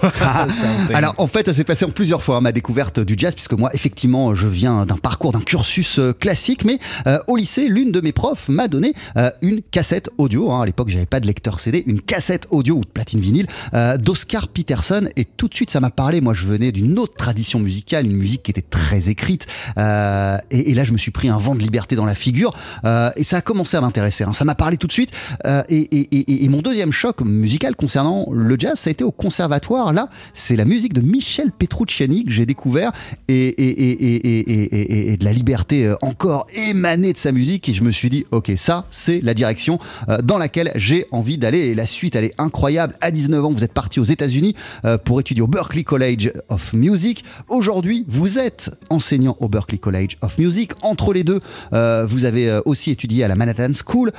Alors 0.93 1.15
en 1.17 1.27
fait, 1.27 1.45
ça 1.45 1.53
s'est 1.53 1.63
passé 1.63 1.85
en 1.85 1.89
plusieurs 1.89 2.23
fois 2.23 2.37
hein, 2.37 2.41
ma 2.41 2.51
découverte 2.51 2.99
du 2.99 3.15
jazz, 3.17 3.33
puisque 3.33 3.53
moi, 3.53 3.69
effectivement, 3.73 4.35
je 4.35 4.47
viens 4.47 4.85
d'un 4.85 4.97
parcours, 4.97 5.31
d'un 5.31 5.41
cursus 5.41 5.99
euh, 5.99 6.13
classique, 6.13 6.65
mais 6.65 6.79
euh, 7.07 7.19
au 7.27 7.35
lycée, 7.35 7.67
l'une 7.67 7.91
de 7.91 8.01
mes 8.01 8.11
profs 8.11 8.49
m'a 8.49 8.67
donné 8.67 8.93
euh, 9.17 9.29
une 9.41 9.61
cassette 9.61 10.09
audio. 10.17 10.51
Hein. 10.51 10.61
à 10.61 10.65
l'époque, 10.65 10.89
j'avais 10.89 11.05
pas 11.05 11.19
de 11.19 11.27
lecteur 11.27 11.59
CD, 11.59 11.83
une 11.87 12.01
cassette 12.01 12.47
audio 12.51 12.75
ou 12.75 12.81
de 12.81 12.87
platine 12.87 13.19
vinyle 13.19 13.47
d'Oscar 13.99 14.47
Peterson, 14.47 15.07
et 15.15 15.25
tout 15.25 15.47
de 15.47 15.55
suite, 15.55 15.71
ça 15.71 15.79
m'a 15.79 15.89
parlé. 15.89 16.21
Moi, 16.21 16.33
je 16.33 16.45
venais 16.45 16.71
d'une 16.71 16.99
autre 16.99 17.15
tradition 17.15 17.59
musicale, 17.59 18.05
une 18.05 18.17
musique 18.17 18.43
qui 18.43 18.51
était 18.51 18.61
très 18.61 19.09
écrite, 19.09 19.47
et, 19.77 20.71
et, 20.71 20.73
là, 20.73 20.83
je 20.83 20.93
me 20.93 20.97
suis 20.97 21.11
pris 21.11 21.29
un 21.29 21.37
vent 21.37 21.55
de 21.55 21.59
liberté 21.59 21.95
dans 21.95 22.05
la 22.05 22.15
figure, 22.15 22.53
et 23.15 23.23
ça 23.23 23.37
a 23.37 23.41
commencé 23.41 23.77
à 23.77 23.81
m'intéresser. 23.81 24.23
Hein. 24.23 24.33
ça 24.33 24.45
m'a 24.45 24.55
parlé 24.55 24.77
tout 24.77 24.87
de 24.87 24.93
suite, 24.93 25.11
et, 25.45 25.75
et, 25.79 26.45
et, 26.45 26.49
mon 26.49 26.61
deuxième 26.61 26.91
choc 26.91 27.21
musical 27.21 27.75
concernant 27.75 28.27
le 28.31 28.55
jazz, 28.59 28.79
ça 28.79 28.89
a 28.89 28.91
été 28.91 29.03
au 29.03 29.11
conservatoire, 29.17 29.93
là, 29.93 30.09
c'est 30.33 30.55
la 30.55 30.65
musique 30.65 30.93
de 30.93 31.01
Michel 31.01 31.51
Petrucciani 31.51 32.23
que 32.23 32.31
j'ai 32.31 32.45
découvert 32.45 32.91
et, 33.27 35.11
et, 35.11 35.17
de 35.17 35.25
la 35.25 35.31
liberté 35.31 35.85
euh, 35.85 35.95
encore 36.01 36.47
émanée 36.53 37.13
de 37.13 37.17
sa 37.17 37.31
musique. 37.31 37.69
Et 37.69 37.73
je 37.73 37.83
me 37.83 37.91
suis 37.91 38.09
dit, 38.09 38.25
ok, 38.31 38.51
ça, 38.55 38.85
c'est 38.91 39.21
la 39.21 39.33
direction 39.33 39.79
euh, 40.09 40.21
dans 40.21 40.37
laquelle 40.37 40.71
j'ai 40.75 41.05
envie 41.11 41.37
d'aller. 41.37 41.59
Et 41.59 41.75
la 41.75 41.87
suite, 41.87 42.15
elle 42.15 42.25
est 42.25 42.39
incroyable. 42.39 42.95
À 43.01 43.11
19 43.11 43.45
ans, 43.45 43.51
vous 43.51 43.63
êtes 43.63 43.73
parti 43.73 43.99
aux 43.99 44.03
États-Unis 44.03 44.55
euh, 44.85 44.97
pour 44.97 45.19
étudier 45.19 45.41
au 45.41 45.47
Berklee 45.47 45.83
College 45.83 46.31
of 46.49 46.73
Music. 46.73 47.23
Aujourd'hui, 47.47 48.05
vous 48.07 48.39
êtes 48.39 48.71
enseignant 48.89 49.37
au 49.39 49.47
Berklee 49.47 49.79
College 49.79 50.17
of 50.21 50.37
Music. 50.37 50.71
Entre 50.81 51.13
les 51.13 51.23
deux, 51.23 51.39
vous 51.71 52.25
avez 52.25 52.59
aussi 52.65 52.91
étudié 52.91 53.23
à 53.23 53.27
la 53.27 53.35
Manhattan 53.35 53.71
School. 53.73 54.11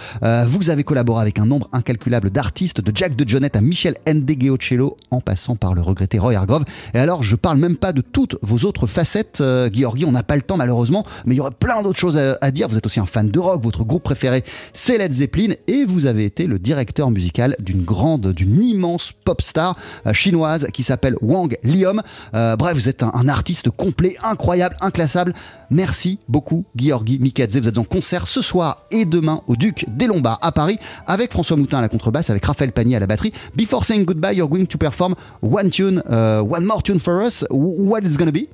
vous 0.46 0.70
avez 0.70 0.84
collaboré 0.84 1.22
avec 1.22 1.38
un 1.38 1.46
nombre 1.46 1.68
incalculable 1.72 2.30
d'artistes, 2.30 2.80
de 2.80 2.92
Jack 2.94 3.16
de 3.16 3.28
Jonette 3.28 3.56
à 3.56 3.60
Michel 3.60 3.96
Ndegeocello 4.06 4.83
en 5.10 5.20
passant 5.20 5.56
par 5.56 5.74
le 5.74 5.80
regretté 5.80 6.18
Roy 6.18 6.34
Hargrove. 6.34 6.64
Et 6.94 6.98
alors, 6.98 7.22
je 7.22 7.36
parle 7.36 7.58
même 7.58 7.76
pas 7.76 7.92
de 7.92 8.00
toutes 8.00 8.36
vos 8.42 8.66
autres 8.66 8.86
facettes, 8.86 9.38
euh, 9.40 9.70
on 10.06 10.12
n'a 10.12 10.22
pas 10.22 10.36
le 10.36 10.42
temps 10.42 10.56
malheureusement, 10.56 11.04
mais 11.24 11.34
il 11.34 11.38
y 11.38 11.40
aurait 11.40 11.50
plein 11.50 11.82
d'autres 11.82 11.98
choses 11.98 12.18
à, 12.18 12.50
dire. 12.50 12.68
Vous 12.68 12.76
êtes 12.76 12.86
aussi 12.86 13.00
un 13.00 13.06
fan 13.06 13.28
de 13.28 13.38
rock, 13.38 13.62
votre 13.62 13.84
groupe 13.84 14.02
préféré 14.02 14.44
c'est 14.72 14.98
Led 14.98 15.12
Zeppelin, 15.12 15.54
et 15.66 15.84
vous 15.84 16.06
avez 16.06 16.24
été 16.24 16.46
le 16.46 16.58
directeur 16.58 17.10
musical 17.10 17.56
d'une 17.58 17.84
grande, 17.84 18.32
d'une 18.32 18.62
immense 18.62 19.12
pop 19.24 19.40
star 19.40 19.76
euh, 20.06 20.12
chinoise 20.12 20.68
qui 20.72 20.82
s'appelle 20.82 21.16
Wang 21.20 21.56
Liom. 21.62 22.00
Euh, 22.34 22.56
bref, 22.56 22.74
vous 22.74 22.88
êtes 22.88 23.02
un, 23.02 23.28
artiste 23.28 23.70
complet, 23.70 24.16
incroyable, 24.22 24.76
inclassable. 24.80 25.32
Merci 25.70 26.18
beaucoup, 26.28 26.64
Georgi 26.76 27.18
Mikadze. 27.18 27.58
Vous 27.58 27.68
êtes 27.68 27.78
en 27.78 27.84
concert 27.84 28.26
ce 28.26 28.42
soir 28.42 28.82
et 28.90 29.04
demain 29.04 29.40
au 29.46 29.56
Duc 29.56 29.86
des 29.88 30.06
Lombards 30.06 30.38
à 30.42 30.52
Paris 30.52 30.78
avec 31.06 31.32
François 31.32 31.56
Moutin 31.56 31.78
à 31.78 31.80
la 31.80 31.88
contrebasse, 31.88 32.30
avec 32.30 32.44
Raphaël 32.44 32.72
Panier 32.72 32.96
à 32.96 33.00
la 33.00 33.06
batterie. 33.06 33.32
Before 33.56 33.84
saying 33.84 34.04
goodbye, 34.04 34.36
you're 34.36 34.48
going 34.48 34.66
to 34.66 34.73
perform 34.78 35.16
one 35.40 35.70
tune, 35.70 35.98
uh, 35.98 36.42
one 36.42 36.66
more 36.66 36.82
tune 36.82 36.98
for 36.98 37.22
us. 37.22 37.44
What 37.50 38.04
going 38.16 38.26
to 38.26 38.32
be? 38.32 38.48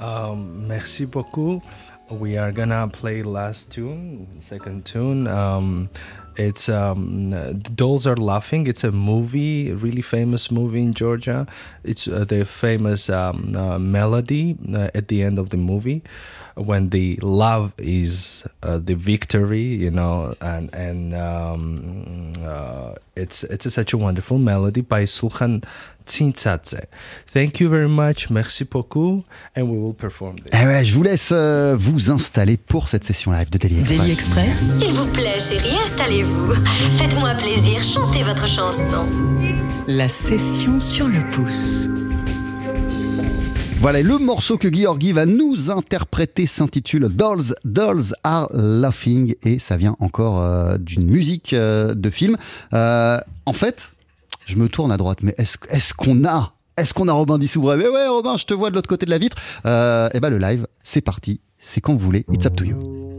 Um, 0.00 0.66
merci 0.66 1.04
beaucoup. 1.04 1.62
We 2.10 2.36
are 2.36 2.52
gonna 2.52 2.88
play 2.88 3.22
last 3.22 3.70
tune, 3.70 4.26
second 4.40 4.84
tune. 4.84 5.26
Um, 5.28 5.88
it's 6.36 6.68
um, 6.68 7.30
Dolls 7.74 8.06
Are 8.06 8.16
Laughing. 8.16 8.66
It's 8.66 8.84
a 8.84 8.92
movie, 8.92 9.70
a 9.70 9.76
really 9.76 10.02
famous 10.02 10.50
movie 10.50 10.82
in 10.82 10.92
Georgia. 10.92 11.46
It's 11.84 12.08
uh, 12.08 12.24
the 12.24 12.44
famous 12.44 13.08
um, 13.08 13.54
uh, 13.56 13.78
melody 13.78 14.58
uh, 14.74 14.90
at 14.94 15.08
the 15.08 15.22
end 15.22 15.38
of 15.38 15.50
the 15.50 15.56
movie 15.56 16.02
when 16.56 16.90
the 16.90 17.18
love 17.22 17.72
is 17.78 18.44
uh, 18.62 18.78
the 18.78 18.94
victory, 18.94 19.62
you 19.62 19.90
know, 19.90 20.34
and 20.40 20.74
and 20.74 21.14
um, 21.14 22.32
uh, 22.44 22.94
it's 23.16 23.44
it's 23.44 23.66
a, 23.66 23.70
such 23.70 23.92
a 23.92 23.98
wonderful 23.98 24.38
melody 24.38 24.80
by 24.82 25.04
Sulhan 25.04 25.64
Tsintzadze. 26.06 26.86
Thank 27.26 27.60
you 27.60 27.68
very 27.68 27.88
much, 27.88 28.30
merci 28.30 28.64
beaucoup, 28.64 29.24
and 29.54 29.70
we 29.70 29.78
will 29.78 29.94
perform 29.94 30.36
this. 30.36 30.50
Eh 30.52 30.66
ouais, 30.66 30.84
je 30.84 30.94
vous 30.94 31.02
laisse 31.02 31.30
euh, 31.32 31.76
vous 31.78 32.10
installer 32.10 32.56
pour 32.56 32.88
cette 32.88 33.04
session 33.04 33.32
live 33.32 33.50
de 33.50 33.58
Daily 33.58 33.80
Express. 33.80 33.98
Daily 33.98 34.12
Express. 34.12 34.78
S'il 34.78 34.94
vous 34.94 35.06
plaît, 35.06 35.40
chérie, 35.40 35.78
installez-vous. 35.84 36.54
Faites-moi 36.98 37.34
plaisir, 37.36 37.82
chantez 37.82 38.22
votre 38.22 38.48
chanson. 38.48 39.06
La 39.86 40.08
session 40.08 40.78
sur 40.80 41.08
le 41.08 41.28
pouce. 41.30 41.88
Voilà, 43.82 44.00
le 44.00 44.16
morceau 44.18 44.58
que 44.58 44.72
Georgi 44.72 45.10
va 45.10 45.26
nous 45.26 45.72
interpréter 45.72 46.46
s'intitule 46.46 47.08
Dolls, 47.08 47.56
Dolls 47.64 48.14
Are 48.22 48.48
Laughing 48.52 49.34
et 49.42 49.58
ça 49.58 49.76
vient 49.76 49.96
encore 49.98 50.40
euh, 50.40 50.78
d'une 50.78 51.04
musique 51.04 51.52
euh, 51.52 51.92
de 51.92 52.08
film. 52.08 52.36
Euh, 52.74 53.18
en 53.44 53.52
fait, 53.52 53.90
je 54.46 54.54
me 54.54 54.68
tourne 54.68 54.92
à 54.92 54.96
droite, 54.98 55.18
mais 55.22 55.34
est-ce 55.36 55.94
qu'on 55.94 56.24
a 56.24 56.54
est-ce 56.76 56.94
qu'on 56.94 57.08
a 57.08 57.12
Robin 57.12 57.38
Dissoubre 57.38 57.74
Mais 57.74 57.88
ouais, 57.88 58.06
Robin, 58.06 58.36
je 58.36 58.44
te 58.44 58.54
vois 58.54 58.70
de 58.70 58.76
l'autre 58.76 58.88
côté 58.88 59.04
de 59.04 59.10
la 59.10 59.18
vitre. 59.18 59.36
et 59.64 60.10
eh 60.14 60.20
ben 60.20 60.30
le 60.30 60.38
live, 60.38 60.68
c'est 60.84 61.00
parti. 61.00 61.40
C'est 61.58 61.80
quand 61.80 61.92
vous 61.92 61.98
voulez. 61.98 62.24
It's 62.32 62.46
up 62.46 62.54
to 62.54 62.64
you. 62.64 63.11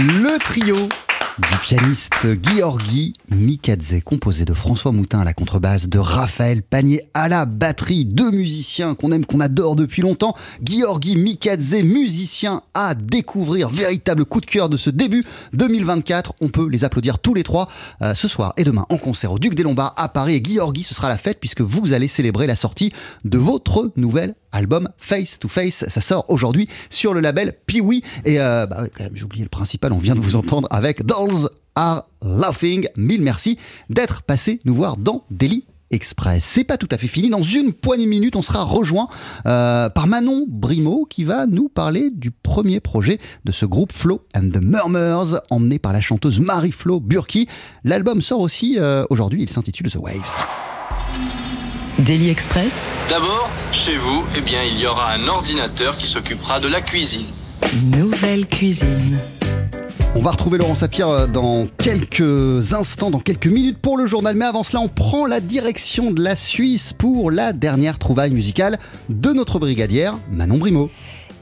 Le 0.00 0.38
trio 0.38 0.76
du 0.76 1.56
pianiste 1.60 2.28
Georgi 2.40 3.14
Mikadze, 3.30 4.00
composé 4.04 4.44
de 4.44 4.54
François 4.54 4.92
Moutin 4.92 5.20
à 5.20 5.24
la 5.24 5.32
contrebasse, 5.32 5.88
de 5.88 5.98
Raphaël 5.98 6.62
Panier 6.62 7.02
à 7.14 7.28
la 7.28 7.46
batterie, 7.46 8.04
deux 8.04 8.30
musiciens 8.30 8.94
qu'on 8.94 9.12
aime, 9.12 9.26
qu'on 9.26 9.40
adore 9.40 9.76
depuis 9.76 10.02
longtemps. 10.02 10.34
Georgi 10.62 11.16
Mikadze, 11.16 11.82
musicien 11.82 12.62
à 12.74 12.94
découvrir, 12.94 13.68
véritable 13.68 14.24
coup 14.24 14.40
de 14.40 14.46
cœur 14.46 14.68
de 14.68 14.76
ce 14.76 14.90
début 14.90 15.24
2024. 15.52 16.34
On 16.40 16.48
peut 16.48 16.68
les 16.68 16.84
applaudir 16.84 17.18
tous 17.18 17.34
les 17.34 17.42
trois 17.42 17.68
euh, 18.02 18.14
ce 18.14 18.28
soir 18.28 18.54
et 18.56 18.64
demain 18.64 18.86
en 18.88 18.96
concert 18.96 19.32
au 19.32 19.38
Duc 19.38 19.54
des 19.54 19.62
Lombards 19.62 19.94
à 19.96 20.08
Paris. 20.08 20.34
Et 20.34 20.42
Georgi, 20.44 20.82
ce 20.82 20.94
sera 20.94 21.08
la 21.08 21.18
fête 21.18 21.38
puisque 21.40 21.60
vous 21.60 21.92
allez 21.92 22.08
célébrer 22.08 22.46
la 22.46 22.56
sortie 22.56 22.92
de 23.24 23.38
votre 23.38 23.92
nouvelle 23.96 24.34
album 24.52 24.88
Face 24.96 25.38
to 25.38 25.48
Face. 25.48 25.84
Ça 25.88 26.00
sort 26.00 26.24
aujourd'hui 26.28 26.66
sur 26.90 27.14
le 27.14 27.20
label 27.20 27.54
Piwi. 27.66 28.02
Et 28.24 28.40
euh, 28.40 28.66
bah, 28.66 28.84
j'ai 29.12 29.24
oublié 29.24 29.44
le 29.44 29.50
principal, 29.50 29.92
on 29.92 29.98
vient 29.98 30.14
de 30.14 30.20
vous 30.20 30.36
entendre 30.36 30.68
avec 30.70 31.04
Dolls 31.04 31.48
Are 31.78 32.06
Laughing. 32.22 32.88
Mille 32.96 33.22
merci 33.22 33.56
d'être 33.88 34.22
passé 34.22 34.58
nous 34.64 34.74
voir 34.74 34.96
dans 34.96 35.22
Daily 35.30 35.64
Express. 35.92 36.44
C'est 36.44 36.64
pas 36.64 36.76
tout 36.76 36.88
à 36.90 36.98
fait 36.98 37.06
fini. 37.06 37.30
Dans 37.30 37.40
une 37.40 37.72
poignée 37.72 38.04
de 38.04 38.10
minutes, 38.10 38.34
on 38.34 38.42
sera 38.42 38.64
rejoint 38.64 39.06
euh, 39.46 39.88
par 39.88 40.08
Manon 40.08 40.44
Brimo 40.48 41.06
qui 41.08 41.22
va 41.22 41.46
nous 41.46 41.68
parler 41.68 42.08
du 42.12 42.32
premier 42.32 42.80
projet 42.80 43.18
de 43.44 43.52
ce 43.52 43.64
groupe 43.64 43.92
Flo 43.92 44.26
and 44.34 44.48
the 44.52 44.60
Murmurs, 44.60 45.40
emmené 45.50 45.78
par 45.78 45.92
la 45.92 46.00
chanteuse 46.00 46.40
Marie-Flo 46.40 46.98
Burki. 46.98 47.46
L'album 47.84 48.22
sort 48.22 48.40
aussi 48.40 48.76
euh, 48.76 49.04
aujourd'hui. 49.08 49.42
Il 49.42 49.48
s'intitule 49.48 49.88
The 49.88 49.98
Waves. 49.98 50.46
Daily 52.00 52.28
Express, 52.28 52.90
D'abord, 53.08 53.48
chez 53.70 53.96
vous, 53.96 54.24
eh 54.36 54.40
bien, 54.40 54.64
il 54.64 54.80
y 54.80 54.86
aura 54.86 55.12
un 55.12 55.28
ordinateur 55.28 55.96
qui 55.96 56.08
s'occupera 56.08 56.58
de 56.58 56.66
la 56.66 56.80
cuisine. 56.80 57.26
nouvelle 57.92 58.48
cuisine. 58.48 59.20
On 60.14 60.20
va 60.20 60.30
retrouver 60.30 60.58
Laurent 60.58 60.74
Sapir 60.74 61.08
euh, 61.08 61.26
dans 61.26 61.66
quelques 61.78 62.72
instants, 62.72 63.10
dans 63.10 63.20
quelques 63.20 63.46
minutes 63.46 63.78
pour 63.78 63.98
le 63.98 64.06
journal. 64.06 64.34
Mais 64.34 64.46
avant 64.46 64.64
cela, 64.64 64.80
on 64.80 64.88
prend 64.88 65.26
la 65.26 65.40
direction 65.40 66.10
de 66.10 66.22
la 66.22 66.34
Suisse 66.34 66.92
pour 66.92 67.30
la 67.30 67.52
dernière 67.52 67.98
trouvaille 67.98 68.32
musicale 68.32 68.78
de 69.10 69.32
notre 69.32 69.58
brigadière 69.58 70.18
Manon 70.30 70.56
Brimo. 70.56 70.90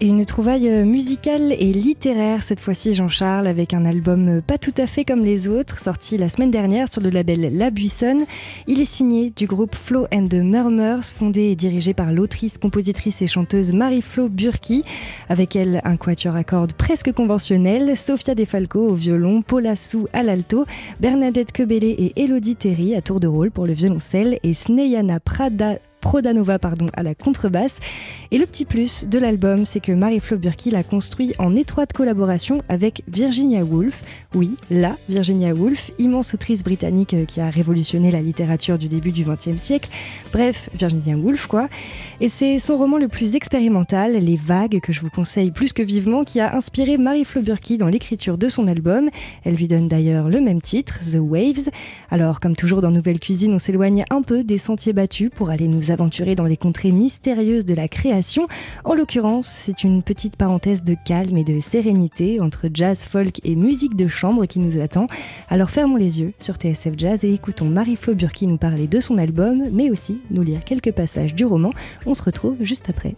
Une 0.03 0.27
trouvaille 0.27 0.69
euh, 0.69 0.85
musicale 0.85 1.53
et 1.59 1.73
littéraire 1.73 2.43
cette 2.43 2.61
fois-ci, 2.61 2.93
Jean-Charles, 2.93 3.47
avec 3.47 3.73
un 3.73 3.87
album 3.87 4.29
euh, 4.29 4.41
pas 4.43 4.59
tout 4.59 4.75
à 4.77 4.87
fait 4.87 5.07
comme 5.07 5.23
les 5.23 5.49
autres, 5.49 5.79
sorti 5.79 6.19
la 6.19 6.29
semaine 6.29 6.51
dernière 6.51 6.93
sur 6.93 7.01
le 7.01 7.09
label 7.09 7.57
La 7.57 7.71
Buissonne. 7.71 8.27
Il 8.67 8.79
est 8.79 8.85
signé 8.85 9.31
du 9.31 9.47
groupe 9.47 9.75
Flo 9.75 10.07
and 10.13 10.29
the 10.29 10.35
Murmurs, 10.35 11.07
fondé 11.07 11.45
et 11.45 11.57
dirigé 11.57 11.95
par 11.95 12.13
l'autrice, 12.13 12.59
compositrice 12.59 13.23
et 13.23 13.27
chanteuse 13.27 13.73
Marie-Flo 13.73 14.29
Burki. 14.29 14.85
Avec 15.31 15.57
elle, 15.57 15.81
un 15.83 15.97
quatuor 15.97 16.37
à 16.37 16.45
cordes 16.45 16.75
presque 16.75 17.13
conventionnel, 17.13 17.97
Sofia 17.97 18.35
Defalco 18.35 18.81
au 18.81 18.95
violon, 18.95 19.41
Paula 19.41 19.77
Sou 19.77 20.09
à 20.13 20.23
l'alto, 20.23 20.67
Bernadette 21.01 21.53
Quebele 21.53 21.85
et 21.85 22.13
Elodie 22.17 22.57
Terry 22.57 22.95
à 22.95 23.01
tour 23.01 23.19
de 23.19 23.29
rôle 23.29 23.51
pour 23.51 23.65
le 23.65 23.73
violoncelle 23.73 24.39
et 24.43 24.53
Sneyana 24.53 25.21
Prada 25.21 25.79
Prodanova 26.07 26.61
pardon, 26.61 26.87
à 26.93 27.03
la 27.03 27.17
contrebasse. 27.17 27.81
Et 28.31 28.39
le 28.39 28.47
petit 28.47 28.65
plus 28.65 29.09
de 29.09 29.19
l'album, 29.19 29.67
c'est 29.67 29.81
que 29.81 29.91
Marie-Flo 29.91 30.39
Burki 30.39 30.71
l'a 30.71 30.85
construit 30.85 31.35
en 31.41 31.57
étroite 31.57 31.93
collaboration 31.93 32.63
avec 32.69 33.03
Virginia 33.09 33.65
Woolf. 33.65 34.05
Oui, 34.33 34.53
la 34.71 34.97
Virginia 35.09 35.53
Woolf, 35.53 35.91
immense 35.99 36.33
autrice 36.33 36.63
britannique 36.63 37.15
euh, 37.15 37.25
qui 37.25 37.41
a 37.41 37.51
révolutionné 37.51 38.13
la 38.13 38.23
littérature 38.23 38.79
du 38.79 38.89
début 38.89 39.11
du 39.11 39.25
XXe 39.25 39.61
siècle. 39.61 39.91
Bref, 40.33 40.71
Virginia 40.79 41.17
Woolf 41.17 41.49
quoi. 41.49 41.69
Et 42.21 42.29
c'est 42.29 42.61
son 42.61 42.77
roman 42.77 42.99
le 42.99 43.09
plus 43.09 43.35
expérimental, 43.35 44.13
Les 44.13 44.37
Vagues, 44.37 44.79
que 44.81 44.93
je 44.93 45.01
vous 45.01 45.11
conseille 45.11 45.51
plus 45.51 45.73
que 45.73 45.83
vivement, 45.83 46.23
qui 46.23 46.39
a 46.39 46.55
inspiré 46.55 46.99
Marie-Flo 46.99 47.43
Burki 47.43 47.79
dans 47.79 47.89
l'écriture 47.89 48.39
de 48.39 48.49
son 48.49 48.69
album. 48.69 49.11
Elle 49.45 49.57
lui 49.57 49.67
donne 49.67 49.89
d'ailleurs 49.89 50.29
le 50.29 50.41
même 50.41 50.63
titre, 50.63 51.01
The 51.01 51.19
Waves. 51.19 51.71
Alors, 52.13 52.39
comme 52.39 52.55
toujours 52.55 52.81
dans 52.81 52.93
Nouvelle 52.93 53.19
Cuisine, 53.19 53.53
on 53.55 53.59
s'éloigne 53.59 54.05
un 54.11 54.23
peu 54.23 54.45
des 54.45 54.59
sentiers 54.59 54.93
battus 54.93 55.31
pour 55.35 55.51
aller 55.51 55.67
nous 55.67 55.91
aventurer 55.97 56.35
dans 56.35 56.45
les 56.45 56.59
contrées 56.59 56.93
mystérieuses 56.93 57.65
de 57.65 57.73
la 57.73 57.89
création. 57.89 58.49
En 58.85 58.95
l'occurrence, 58.95 59.47
c'est 59.47 59.83
une 59.83 60.03
petite 60.03 60.37
parenthèse 60.37 60.83
de 60.83 60.95
calme 61.07 61.39
et 61.39 61.45
de 61.45 61.59
sérénité 61.59 62.39
entre 62.39 62.69
jazz, 62.73 63.07
folk 63.11 63.41
et 63.45 63.57
musique 63.57 63.97
de 63.97 64.07
chambre 64.09 64.45
qui 64.45 64.59
nous 64.59 64.79
attend. 64.79 65.07
Alors 65.49 65.71
fermons 65.71 65.97
les 65.97 66.21
yeux 66.21 66.35
sur 66.39 66.57
TSF 66.57 66.93
Jazz 66.99 67.25
et 67.25 67.33
écoutons 67.33 67.65
Marie-Flo 67.65 68.15
Burki 68.15 68.47
nous 68.47 68.59
parler 68.59 68.87
de 68.87 69.01
son 69.01 69.17
album, 69.17 69.65
mais 69.73 69.91
aussi 69.91 70.21
nous 70.31 70.43
lire 70.43 70.65
quelques 70.65 70.93
passages 70.93 71.35
du 71.35 71.47
roman. 71.47 71.71
On 72.05 72.13
se 72.13 72.23
retrouve 72.23 72.57
juste 72.61 72.91
après. 72.91 73.17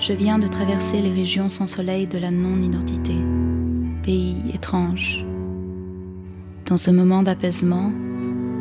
Je 0.00 0.12
viens 0.12 0.40
de 0.40 0.48
traverser 0.48 1.00
les 1.00 1.12
régions 1.12 1.48
sans 1.48 1.68
soleil 1.68 2.08
de 2.08 2.18
la 2.18 2.32
non-identité, 2.32 3.14
pays 4.02 4.42
étrange. 4.52 5.24
Dans 6.66 6.76
ce 6.76 6.90
moment 6.90 7.22
d'apaisement, 7.22 7.90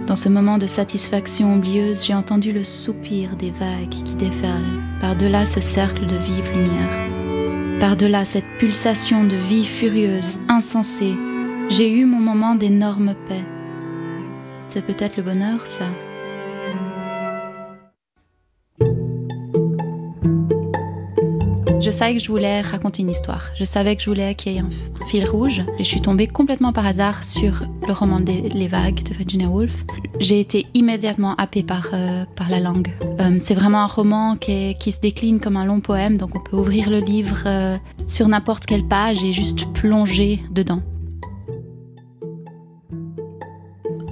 dans 0.07 0.15
ce 0.15 0.27
moment 0.27 0.57
de 0.57 0.65
satisfaction 0.65 1.55
oublieuse, 1.55 2.03
j'ai 2.05 2.15
entendu 2.15 2.51
le 2.51 2.63
soupir 2.63 3.35
des 3.37 3.51
vagues 3.51 4.03
qui 4.03 4.15
déferlent 4.15 4.81
par-delà 4.99 5.45
ce 5.45 5.61
cercle 5.61 6.07
de 6.07 6.17
vive 6.17 6.51
lumière. 6.51 7.79
Par-delà 7.79 8.25
cette 8.25 8.57
pulsation 8.57 9.23
de 9.23 9.35
vie 9.35 9.65
furieuse, 9.65 10.39
insensée, 10.47 11.15
j'ai 11.69 11.91
eu 11.91 12.05
mon 12.05 12.19
moment 12.19 12.55
d'énorme 12.55 13.13
paix. 13.27 13.45
C'est 14.69 14.85
peut-être 14.85 15.17
le 15.17 15.23
bonheur, 15.23 15.67
ça. 15.67 15.85
Je 21.91 21.97
savais 21.97 22.13
que 22.13 22.21
je 22.21 22.31
voulais 22.31 22.61
raconter 22.61 23.01
une 23.01 23.09
histoire. 23.09 23.49
Je 23.53 23.65
savais 23.65 23.97
que 23.97 24.01
je 24.01 24.09
voulais 24.09 24.33
qu'il 24.33 24.53
y 24.53 24.55
ait 24.55 24.61
un, 24.61 24.69
fil 25.07 25.27
rouge. 25.27 25.61
Et 25.77 25.83
je 25.83 25.89
suis 25.89 25.99
tombée 25.99 26.25
complètement 26.25 26.71
par 26.71 26.85
hasard 26.85 27.21
sur 27.21 27.63
le 27.85 27.91
roman 27.91 28.21
des 28.21 28.43
Les 28.43 28.69
Vagues 28.69 29.03
de 29.03 29.13
Virginia 29.13 29.49
Woolf. 29.49 29.83
J'ai 30.17 30.39
été 30.39 30.67
immédiatement 30.73 31.35
happée 31.35 31.63
par, 31.63 31.89
euh, 31.93 32.23
par 32.37 32.49
la 32.49 32.61
langue. 32.61 32.93
Euh, 33.19 33.35
c'est 33.39 33.55
vraiment 33.55 33.81
un 33.81 33.87
roman 33.87 34.37
qui, 34.37 34.73
qui 34.79 34.93
se 34.93 35.01
décline 35.01 35.41
comme 35.41 35.57
un 35.57 35.65
long 35.65 35.81
poème, 35.81 36.15
donc 36.15 36.33
on 36.33 36.39
peut 36.39 36.55
ouvrir 36.55 36.89
le 36.89 36.99
livre 36.99 37.43
euh, 37.45 37.77
sur 38.07 38.29
n'importe 38.29 38.65
quelle 38.65 38.87
page 38.87 39.21
et 39.25 39.33
juste 39.33 39.65
plonger 39.73 40.39
dedans. 40.49 40.81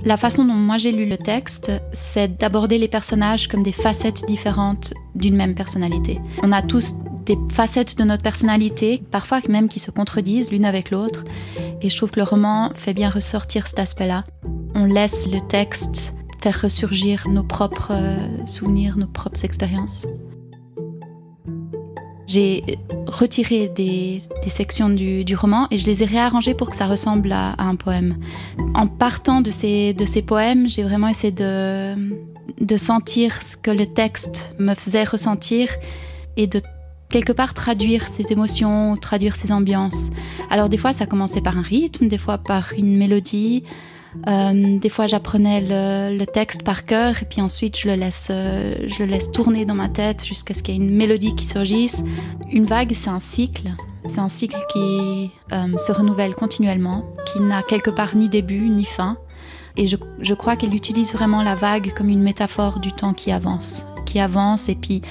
La 0.04 0.18
façon 0.18 0.44
dont 0.44 0.54
moi 0.54 0.78
j'ai 0.78 0.92
lu 0.92 1.06
le 1.06 1.18
texte, 1.18 1.72
c'est 1.94 2.40
d'aborder 2.40 2.78
les 2.78 2.88
personnages 2.88 3.48
comme 3.48 3.64
des 3.64 3.72
facettes 3.72 4.26
différentes 4.28 4.94
d'une 5.16 5.36
même 5.36 5.56
personnalité. 5.56 6.20
On 6.42 6.52
a 6.52 6.62
tous 6.62 6.96
des 7.30 7.38
facettes 7.54 7.96
de 7.96 8.04
notre 8.04 8.24
personnalité, 8.24 9.04
parfois 9.12 9.40
même 9.48 9.70
qui 9.70 9.80
se 9.80 9.92
contredisent 9.92 10.52
l'une 10.52 10.66
avec 10.66 10.90
l'autre. 10.90 11.24
Et 11.82 11.90
je 11.90 11.96
trouve 11.96 12.10
que 12.10 12.20
le 12.20 12.26
roman 12.26 12.72
fait 12.74 12.94
bien 12.94 13.10
ressortir 13.10 13.68
cet 13.68 13.78
aspect-là. 13.78 14.24
On 14.74 14.86
laisse 14.86 15.30
le 15.30 15.40
texte 15.48 16.16
faire 16.42 16.60
ressurgir 16.60 17.28
nos 17.30 17.44
propres 17.44 17.92
euh, 17.92 18.18
souvenirs, 18.48 18.98
nos 18.98 19.06
propres 19.06 19.46
expériences. 19.46 20.08
J'ai 22.26 22.80
retiré 23.06 23.68
des, 23.68 24.22
sections 24.48 24.90
du, 24.90 25.36
roman 25.36 25.68
et 25.70 25.78
je 25.78 25.86
les 25.86 26.02
ai 26.02 26.06
réarrangées 26.08 26.56
pour 26.56 26.70
que 26.72 26.76
ça 26.76 26.88
ressemble 26.88 27.32
à, 27.32 27.56
un 27.60 27.76
poème. 27.76 28.18
En 28.74 28.88
partant 28.88 29.42
de 29.42 29.52
ces, 29.52 29.94
de 29.94 30.06
ces 30.06 30.24
poèmes, 30.24 30.68
j'ai 30.68 30.84
vraiment 30.84 31.08
essayé 31.08 31.32
de 31.32 32.78
sentir 32.78 33.42
ce 33.42 33.56
que 33.58 33.72
le 33.72 33.86
texte 33.86 34.56
me 34.60 34.74
faisait 34.74 35.04
ressentir 35.04 35.70
et 36.38 36.48
de 36.48 36.62
quelque 37.10 37.34
part 37.34 37.54
traduire 37.54 38.08
ses 38.08 38.32
émotions, 38.32 38.96
traduire 38.96 39.36
ses 39.36 39.52
ambiances. 39.52 40.12
Alors 40.50 40.70
des 40.70 40.78
fois 40.78 40.94
ça 40.94 41.06
commençait 41.06 41.42
par 41.42 41.58
un 41.58 41.62
rythme, 41.62 42.08
des 42.08 42.18
fois 42.18 42.38
par 42.38 42.74
une 42.78 42.98
mélodie, 42.98 43.64
euh, 44.28 44.80
des 44.80 44.90
fois 44.90 45.08
j'apprenais 45.08 45.62
le, 45.62 46.26
texte 46.26 46.64
par 46.64 46.86
cœur 46.86 47.22
et 47.22 47.26
puis 47.26 47.42
ensuite 47.42 47.78
je 47.78 47.90
le 47.90 47.96
laisse, 47.96 48.30
euh, 48.32 48.76
je 48.88 49.04
le 49.04 49.06
laisse 49.06 49.32
tourner 49.32 49.66
dans 49.66 49.76
ma 49.76 49.90
tête 49.90 50.26
jusqu'à 50.26 50.54
ce 50.54 50.64
qu'il 50.64 50.76
y 50.76 50.78
ait 50.78 50.82
une 50.82 50.96
mélodie 50.96 51.36
qui 51.36 51.46
surgisse. 51.46 52.04
Une 52.52 52.66
vague 52.66 52.92
c'est 52.94 53.10
un 53.10 53.20
cycle, 53.20 53.70
c'est 54.06 54.20
un 54.20 54.30
cycle 54.30 54.58
qui 54.72 55.32
euh, 55.52 55.78
se 55.78 55.92
renouvelle 55.92 56.36
continuellement, 56.36 57.06
qui 57.32 57.40
n'a 57.42 57.64
quelque 57.64 57.90
part 57.90 58.16
ni 58.16 58.30
début 58.30 58.70
ni 58.70 58.86
fin. 58.86 59.18
Et 59.78 59.88
je, 59.88 59.96
je 60.20 60.34
crois 60.34 60.56
qu'elle 60.56 60.74
utilise 60.74 61.14
vraiment 61.14 61.42
la 61.42 61.56
vague 61.56 61.94
comme 61.96 62.10
une 62.10 62.22
métaphore 62.22 62.80
du 62.80 62.92
temps 62.92 63.14
qui 63.14 63.32
avance, 63.32 63.86
qui 64.10 64.20
avance 64.20 64.70
et 64.70 64.76
puis 64.76 65.02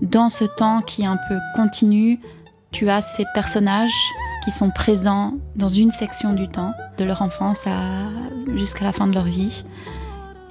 dans 0.00 0.28
ce 0.28 0.44
temps 0.44 0.80
qui 0.80 1.02
est 1.02 1.06
un 1.06 1.18
peu 1.28 1.38
continu, 1.56 2.20
tu 2.70 2.88
as 2.88 3.00
ces 3.00 3.24
personnages 3.34 3.94
qui 4.44 4.50
sont 4.50 4.70
présents 4.70 5.34
dans 5.56 5.68
une 5.68 5.90
section 5.90 6.34
du 6.34 6.48
temps, 6.48 6.72
de 6.98 7.04
leur 7.04 7.22
enfance 7.22 7.66
jusqu'à 8.54 8.84
la 8.84 8.92
fin 8.92 9.06
de 9.06 9.14
leur 9.14 9.24
vie. 9.24 9.64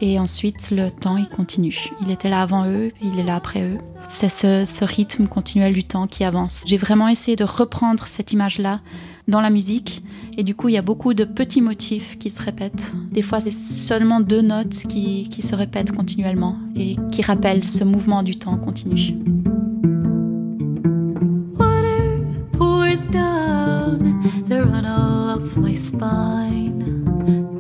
Et 0.02 0.20
ensuite, 0.20 0.72
le 0.72 0.90
temps, 0.90 1.16
il 1.16 1.30
continue. 1.30 1.90
Il 2.02 2.12
était 2.12 2.30
là 2.30 2.42
avant 2.42 2.66
eux, 2.66 2.92
il 3.02 3.20
est 3.20 3.24
là 3.24 3.36
après 3.36 3.62
eux. 3.62 3.78
C'est 4.08 4.30
ce, 4.30 4.66
ce 4.66 4.84
rythme 4.84 5.28
continuel 5.28 5.74
du 5.74 5.84
temps 5.84 6.08
qui 6.08 6.26
avance. 6.26 6.64
J'ai 6.66 6.78
vraiment 6.78 7.08
essayé 7.08 7.38
de 7.38 7.46
reprendre 7.46 8.06
cette 8.08 8.34
image-là 8.34 8.82
dans 9.28 9.42
la 9.42 9.50
musique. 9.50 10.04
Et 10.38 10.44
du 10.44 10.56
coup, 10.56 10.70
il 10.70 10.74
y 10.74 10.78
a 10.78 10.82
beaucoup 10.82 11.14
de 11.14 11.24
petits 11.24 11.62
motifs 11.62 12.18
qui 12.18 12.30
se 12.30 12.42
répètent. 12.42 12.94
Des 13.12 13.22
fois, 13.22 13.40
c'est 13.40 13.54
seulement 13.54 14.20
deux 14.20 14.42
notes 14.42 14.84
qui, 14.90 15.30
qui 15.30 15.42
se 15.42 15.56
répètent 15.56 15.92
continuellement 15.92 16.58
et 16.76 16.96
qui 17.12 17.22
rappellent 17.22 17.64
ce 17.64 17.84
mouvement 17.84 18.24
du 18.24 18.36
temps 18.36 18.58
continu. 18.58 19.16
Water 21.60 22.20
pours 22.54 23.10
down 23.12 24.22
the 24.48 24.62
runnel 24.64 25.36
of 25.36 25.58
my 25.58 25.76
spine. 25.76 27.04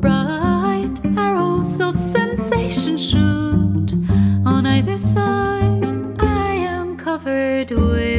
Bright 0.01 0.99
arrows 1.17 1.79
of 1.79 1.95
sensation 1.95 2.97
shoot 2.97 3.93
on 4.45 4.65
either 4.65 4.97
side. 4.97 5.85
I 6.19 6.55
am 6.67 6.97
covered 6.97 7.71
with. 7.71 8.12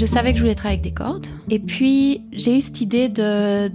Je 0.00 0.06
savais 0.06 0.32
que 0.32 0.38
je 0.38 0.44
voulais 0.44 0.54
travailler 0.54 0.80
avec 0.80 0.90
des 0.90 0.94
cordes. 0.94 1.26
Et 1.50 1.58
puis, 1.58 2.22
j'ai 2.32 2.56
eu 2.56 2.62
cette 2.62 2.80
idée 2.80 3.10
de, 3.10 3.70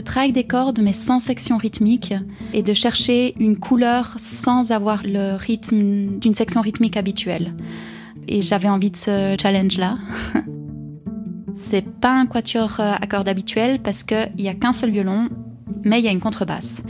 travailler 0.00 0.32
avec 0.32 0.34
des 0.34 0.42
cordes, 0.42 0.80
mais 0.82 0.92
sans 0.92 1.20
section 1.20 1.56
rythmique, 1.56 2.12
et 2.52 2.64
de 2.64 2.74
chercher 2.74 3.36
une 3.38 3.56
couleur 3.56 4.12
sans 4.16 4.72
avoir 4.72 5.02
le 5.04 5.36
rythme 5.36 6.18
d'une 6.18 6.34
section 6.34 6.62
rythmique 6.62 6.96
habituelle. 6.96 7.54
Et 8.26 8.42
j'avais 8.42 8.68
envie 8.68 8.90
de 8.90 8.96
ce 8.96 9.36
challenge-là. 9.40 9.98
C'est 11.54 11.88
pas 11.88 12.12
un 12.12 12.26
quatuor 12.26 12.80
à 12.80 13.06
cordes 13.06 13.28
habituel 13.28 13.80
parce 13.80 14.02
qu'il 14.02 14.32
n'y 14.36 14.48
a 14.48 14.54
qu'un 14.54 14.72
seul 14.72 14.90
violon, 14.90 15.28
mais 15.84 16.00
il 16.00 16.04
y 16.04 16.08
a 16.08 16.10
une 16.10 16.18
contrebasse. 16.18 16.82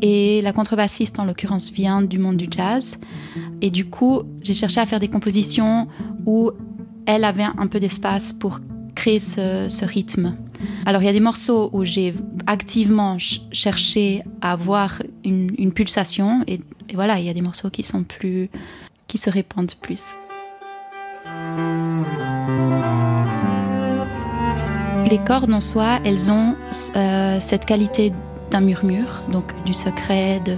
Et 0.00 0.42
la 0.42 0.52
contrebassiste, 0.52 1.20
en 1.20 1.26
l'occurrence, 1.26 1.70
vient 1.70 2.02
du 2.02 2.18
monde 2.18 2.38
du 2.38 2.48
jazz. 2.50 2.98
Et 3.60 3.70
du 3.70 3.84
coup, 3.84 4.22
j'ai 4.40 4.54
cherché 4.54 4.80
à 4.80 4.86
faire 4.86 4.98
des 4.98 5.06
compositions 5.06 5.86
où 6.26 6.50
elle 7.06 7.24
avait 7.24 7.42
un 7.42 7.66
peu 7.66 7.80
d'espace 7.80 8.32
pour 8.32 8.60
créer 8.94 9.20
ce, 9.20 9.84
rythme. 9.84 10.36
Alors 10.86 11.02
il 11.02 11.06
y 11.06 11.08
a 11.08 11.12
des 11.12 11.20
morceaux 11.20 11.70
où 11.72 11.84
j'ai 11.84 12.14
activement 12.46 13.18
ch 13.18 13.40
cherché 13.52 14.22
à 14.40 14.52
avoir 14.52 15.02
une, 15.24 15.72
pulsation 15.72 16.44
et, 16.46 16.60
voilà, 16.94 17.18
il 17.18 17.24
y 17.24 17.30
a 17.30 17.34
des 17.34 17.40
morceaux 17.40 17.70
qui 17.70 17.82
sont 17.82 18.02
plus, 18.04 18.50
qui 19.08 19.18
se 19.18 19.30
répandent 19.30 19.74
plus. 19.80 20.02
Les 25.10 25.18
cordes 25.18 25.52
en 25.52 25.60
soi, 25.60 26.00
elles 26.04 26.30
ont 26.30 26.54
euh, 26.96 27.38
cette 27.40 27.64
qualité 27.64 28.12
d'un 28.50 28.60
murmure, 28.60 29.22
donc 29.30 29.52
du 29.64 29.74
secret, 29.74 30.40
de, 30.40 30.56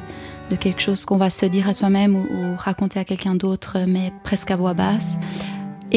quelque 0.56 0.80
chose 0.80 1.04
qu'on 1.04 1.16
va 1.16 1.30
se 1.30 1.46
dire 1.46 1.68
à 1.68 1.74
soi-même 1.74 2.14
ou 2.14 2.56
raconter 2.56 3.00
à 3.00 3.04
quelqu'un 3.04 3.34
d'autre, 3.34 3.78
mais 3.88 4.12
presque 4.22 4.52
à 4.52 4.56
voix 4.56 4.74
basse. 4.74 5.18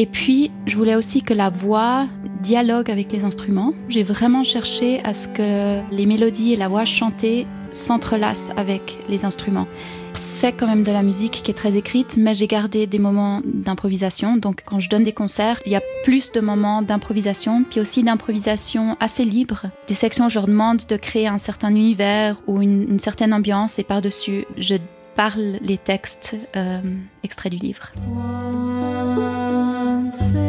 Et 0.00 0.06
puis, 0.06 0.52
je 0.66 0.76
voulais 0.76 0.94
aussi 0.94 1.22
que 1.22 1.34
la 1.34 1.50
voix 1.50 2.06
dialogue 2.40 2.88
avec 2.88 3.10
les 3.10 3.24
instruments. 3.24 3.74
J'ai 3.88 4.04
vraiment 4.04 4.44
cherché 4.44 5.00
à 5.02 5.12
ce 5.12 5.26
que 5.26 5.82
les 5.92 6.06
mélodies 6.06 6.52
et 6.52 6.56
la 6.56 6.68
voix 6.68 6.84
chantée 6.84 7.48
s'entrelacent 7.72 8.52
avec 8.56 9.00
les 9.08 9.24
instruments. 9.24 9.66
C'est 10.14 10.52
quand 10.52 10.68
même 10.68 10.84
de 10.84 10.92
la 10.92 11.02
musique 11.02 11.42
qui 11.42 11.50
est 11.50 11.54
très 11.54 11.76
écrite, 11.76 12.16
mais 12.16 12.32
j'ai 12.34 12.46
gardé 12.46 12.86
des 12.86 13.00
moments 13.00 13.40
d'improvisation. 13.44 14.36
Donc, 14.36 14.62
quand 14.64 14.78
je 14.78 14.88
donne 14.88 15.02
des 15.02 15.12
concerts, 15.12 15.60
il 15.66 15.72
y 15.72 15.76
a 15.76 15.82
plus 16.04 16.30
de 16.30 16.40
moments 16.40 16.80
d'improvisation, 16.80 17.64
puis 17.68 17.80
aussi 17.80 18.04
d'improvisation 18.04 18.96
assez 19.00 19.24
libre. 19.24 19.66
Des 19.88 19.94
sections, 19.94 20.28
je 20.28 20.36
leur 20.36 20.46
demande 20.46 20.82
de 20.88 20.96
créer 20.96 21.26
un 21.26 21.38
certain 21.38 21.70
univers 21.70 22.40
ou 22.46 22.62
une, 22.62 22.88
une 22.88 23.00
certaine 23.00 23.34
ambiance, 23.34 23.80
et 23.80 23.84
par-dessus, 23.84 24.44
je 24.56 24.76
parle 25.16 25.58
les 25.60 25.78
textes 25.78 26.36
euh, 26.54 26.80
extraits 27.24 27.50
du 27.50 27.58
livre. 27.58 27.92
sunset. 30.10 30.47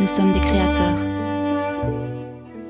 Nous 0.00 0.08
sommes 0.08 0.32
des 0.32 0.40
créateurs. 0.40 0.98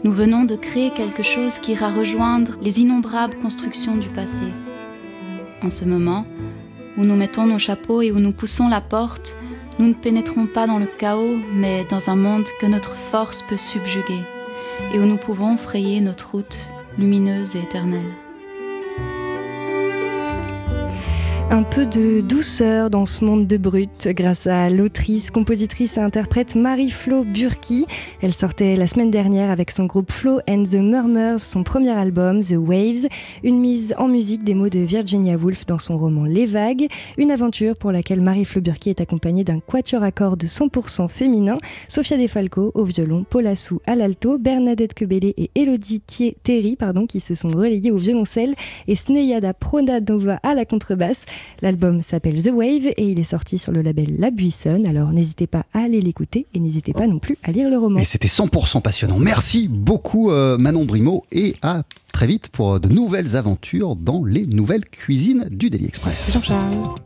Nous 0.03 0.13
venons 0.13 0.45
de 0.45 0.57
créer 0.57 0.91
quelque 0.91 1.23
chose 1.23 1.59
qui 1.59 1.73
ira 1.73 1.93
rejoindre 1.93 2.57
les 2.61 2.81
innombrables 2.81 3.37
constructions 3.37 3.97
du 3.97 4.09
passé. 4.09 4.43
En 5.63 5.71
ce 5.71 5.85
moment, 5.85 6.27
où 6.99 7.05
nous 7.05 7.15
mettons 7.15 7.47
nos 7.47 7.61
chapeaux 7.61 8.03
et 8.03 8.11
où 8.11 8.19
nous 8.19 8.33
poussons 8.33 8.69
la 8.69 8.81
porte, 8.81 9.37
nous 9.79 9.87
ne 9.87 9.95
pénétrons 9.95 10.47
pas 10.47 10.67
dans 10.67 10.79
le 10.79 10.87
chaos, 10.87 11.39
mais 11.55 11.85
dans 11.89 12.11
un 12.11 12.17
monde 12.17 12.47
que 12.61 12.67
notre 12.67 12.97
force 13.11 13.43
peut 13.43 13.57
subjuguer, 13.57 14.23
et 14.93 14.99
où 14.99 15.07
nous 15.07 15.19
pouvons 15.19 15.57
frayer 15.57 16.01
notre 16.01 16.33
route 16.33 16.65
lumineuse 16.99 17.55
et 17.55 17.61
éternelle. 17.61 18.24
Un 21.55 21.63
peu 21.63 21.87
de 21.87 22.21
douceur 22.21 22.91
dans 22.91 23.07
ce 23.07 23.25
monde 23.25 23.47
de 23.47 23.57
brut 23.57 24.09
grâce 24.09 24.49
à 24.49 24.69
l'autrice, 24.71 25.31
compositrice 25.31 25.99
et 25.99 26.01
interprète 26.01 26.57
Marie-Flo 26.57 27.23
Burki. 27.23 27.87
Elle 28.23 28.35
sortait 28.35 28.75
la 28.75 28.89
semaine 28.89 29.13
dernière 29.13 29.53
avec 29.53 29.71
son 29.71 29.85
groupe 29.85 30.11
Flo 30.11 30.41
and 30.49 30.65
the 30.65 30.75
Murmurs, 30.75 31.41
son 31.41 31.63
premier 31.63 31.93
album 31.93 32.43
The 32.43 32.57
Waves, 32.59 33.07
une 33.45 33.61
mise 33.61 33.95
en 33.99 34.09
musique 34.09 34.43
des 34.43 34.55
mots 34.55 34.69
de 34.69 34.81
Virginia 34.81 35.37
Woolf 35.37 35.65
dans 35.65 35.79
son 35.79 35.97
roman 35.97 36.25
Les 36.25 36.47
Vagues, 36.47 36.89
une 37.19 37.31
aventure 37.31 37.77
pour 37.77 37.93
laquelle 37.93 38.21
Marie-Flo 38.21 38.61
Burki 38.61 38.91
est 38.91 39.01
accompagnée 39.01 39.45
d'un 39.45 39.61
quatuor 39.61 40.03
à 40.03 40.11
cordes 40.11 40.43
100% 40.43 41.09
féminin, 41.09 41.59
Sofia 41.87 42.17
Defalco 42.17 42.73
au 42.75 42.83
violon, 42.83 43.25
Paul 43.31 43.47
Assou 43.47 43.81
à 43.87 43.95
l'alto, 43.95 44.39
Bernadette 44.39 44.95
Quebele 44.95 45.33
et 45.37 45.53
Elodie 45.55 46.03
Thierry 46.43 46.75
pardon, 46.75 47.07
qui 47.07 47.21
se 47.21 47.37
sont 47.37 47.51
relayées 47.51 47.93
au 47.93 47.99
violoncelle 47.99 48.57
et 48.89 48.97
Sneyada 48.97 49.55
Pronadova 49.55 50.41
à 50.43 50.55
la 50.55 50.65
contrebasse. 50.65 51.27
L'album 51.63 52.03
s'appelle 52.03 52.43
The 52.43 52.51
Wave 52.53 52.87
et 52.97 53.11
il 53.11 53.21
est 53.21 53.25
sorti 53.25 53.59
sur 53.59 53.73
le 53.73 53.83
label 53.83 54.17
La 54.19 54.31
Buissonne. 54.31 54.87
Alors 54.87 55.13
n'hésitez 55.13 55.47
pas 55.47 55.65
à 55.73 55.81
aller 55.81 56.01
l'écouter 56.01 56.47
et 56.55 56.61
n'hésitez 56.61 56.93
pas 56.93 57.07
non 57.07 57.19
plus 57.19 57.37
à 57.43 57.53
lire 57.53 57.71
le 57.71 57.79
roman. 57.79 58.01
Et 58.01 58.05
c'était 58.05 58.29
100% 58.29 58.83
passionnant. 58.83 59.19
Merci 59.19 59.69
beaucoup 59.69 60.31
euh, 60.31 60.59
Manon 60.59 60.85
Brimaud 60.85 61.25
et 61.33 61.55
à 61.63 61.83
très 62.13 62.27
vite 62.27 62.49
pour 62.49 62.81
de 62.81 62.89
nouvelles 62.89 63.37
aventures 63.37 63.97
dans 63.97 64.25
les 64.25 64.47
nouvelles 64.47 64.85
cuisines 64.85 65.49
du 65.51 65.71
Daily 65.71 65.87
Express. 65.87 66.33
Jean-Charles. 66.33 67.05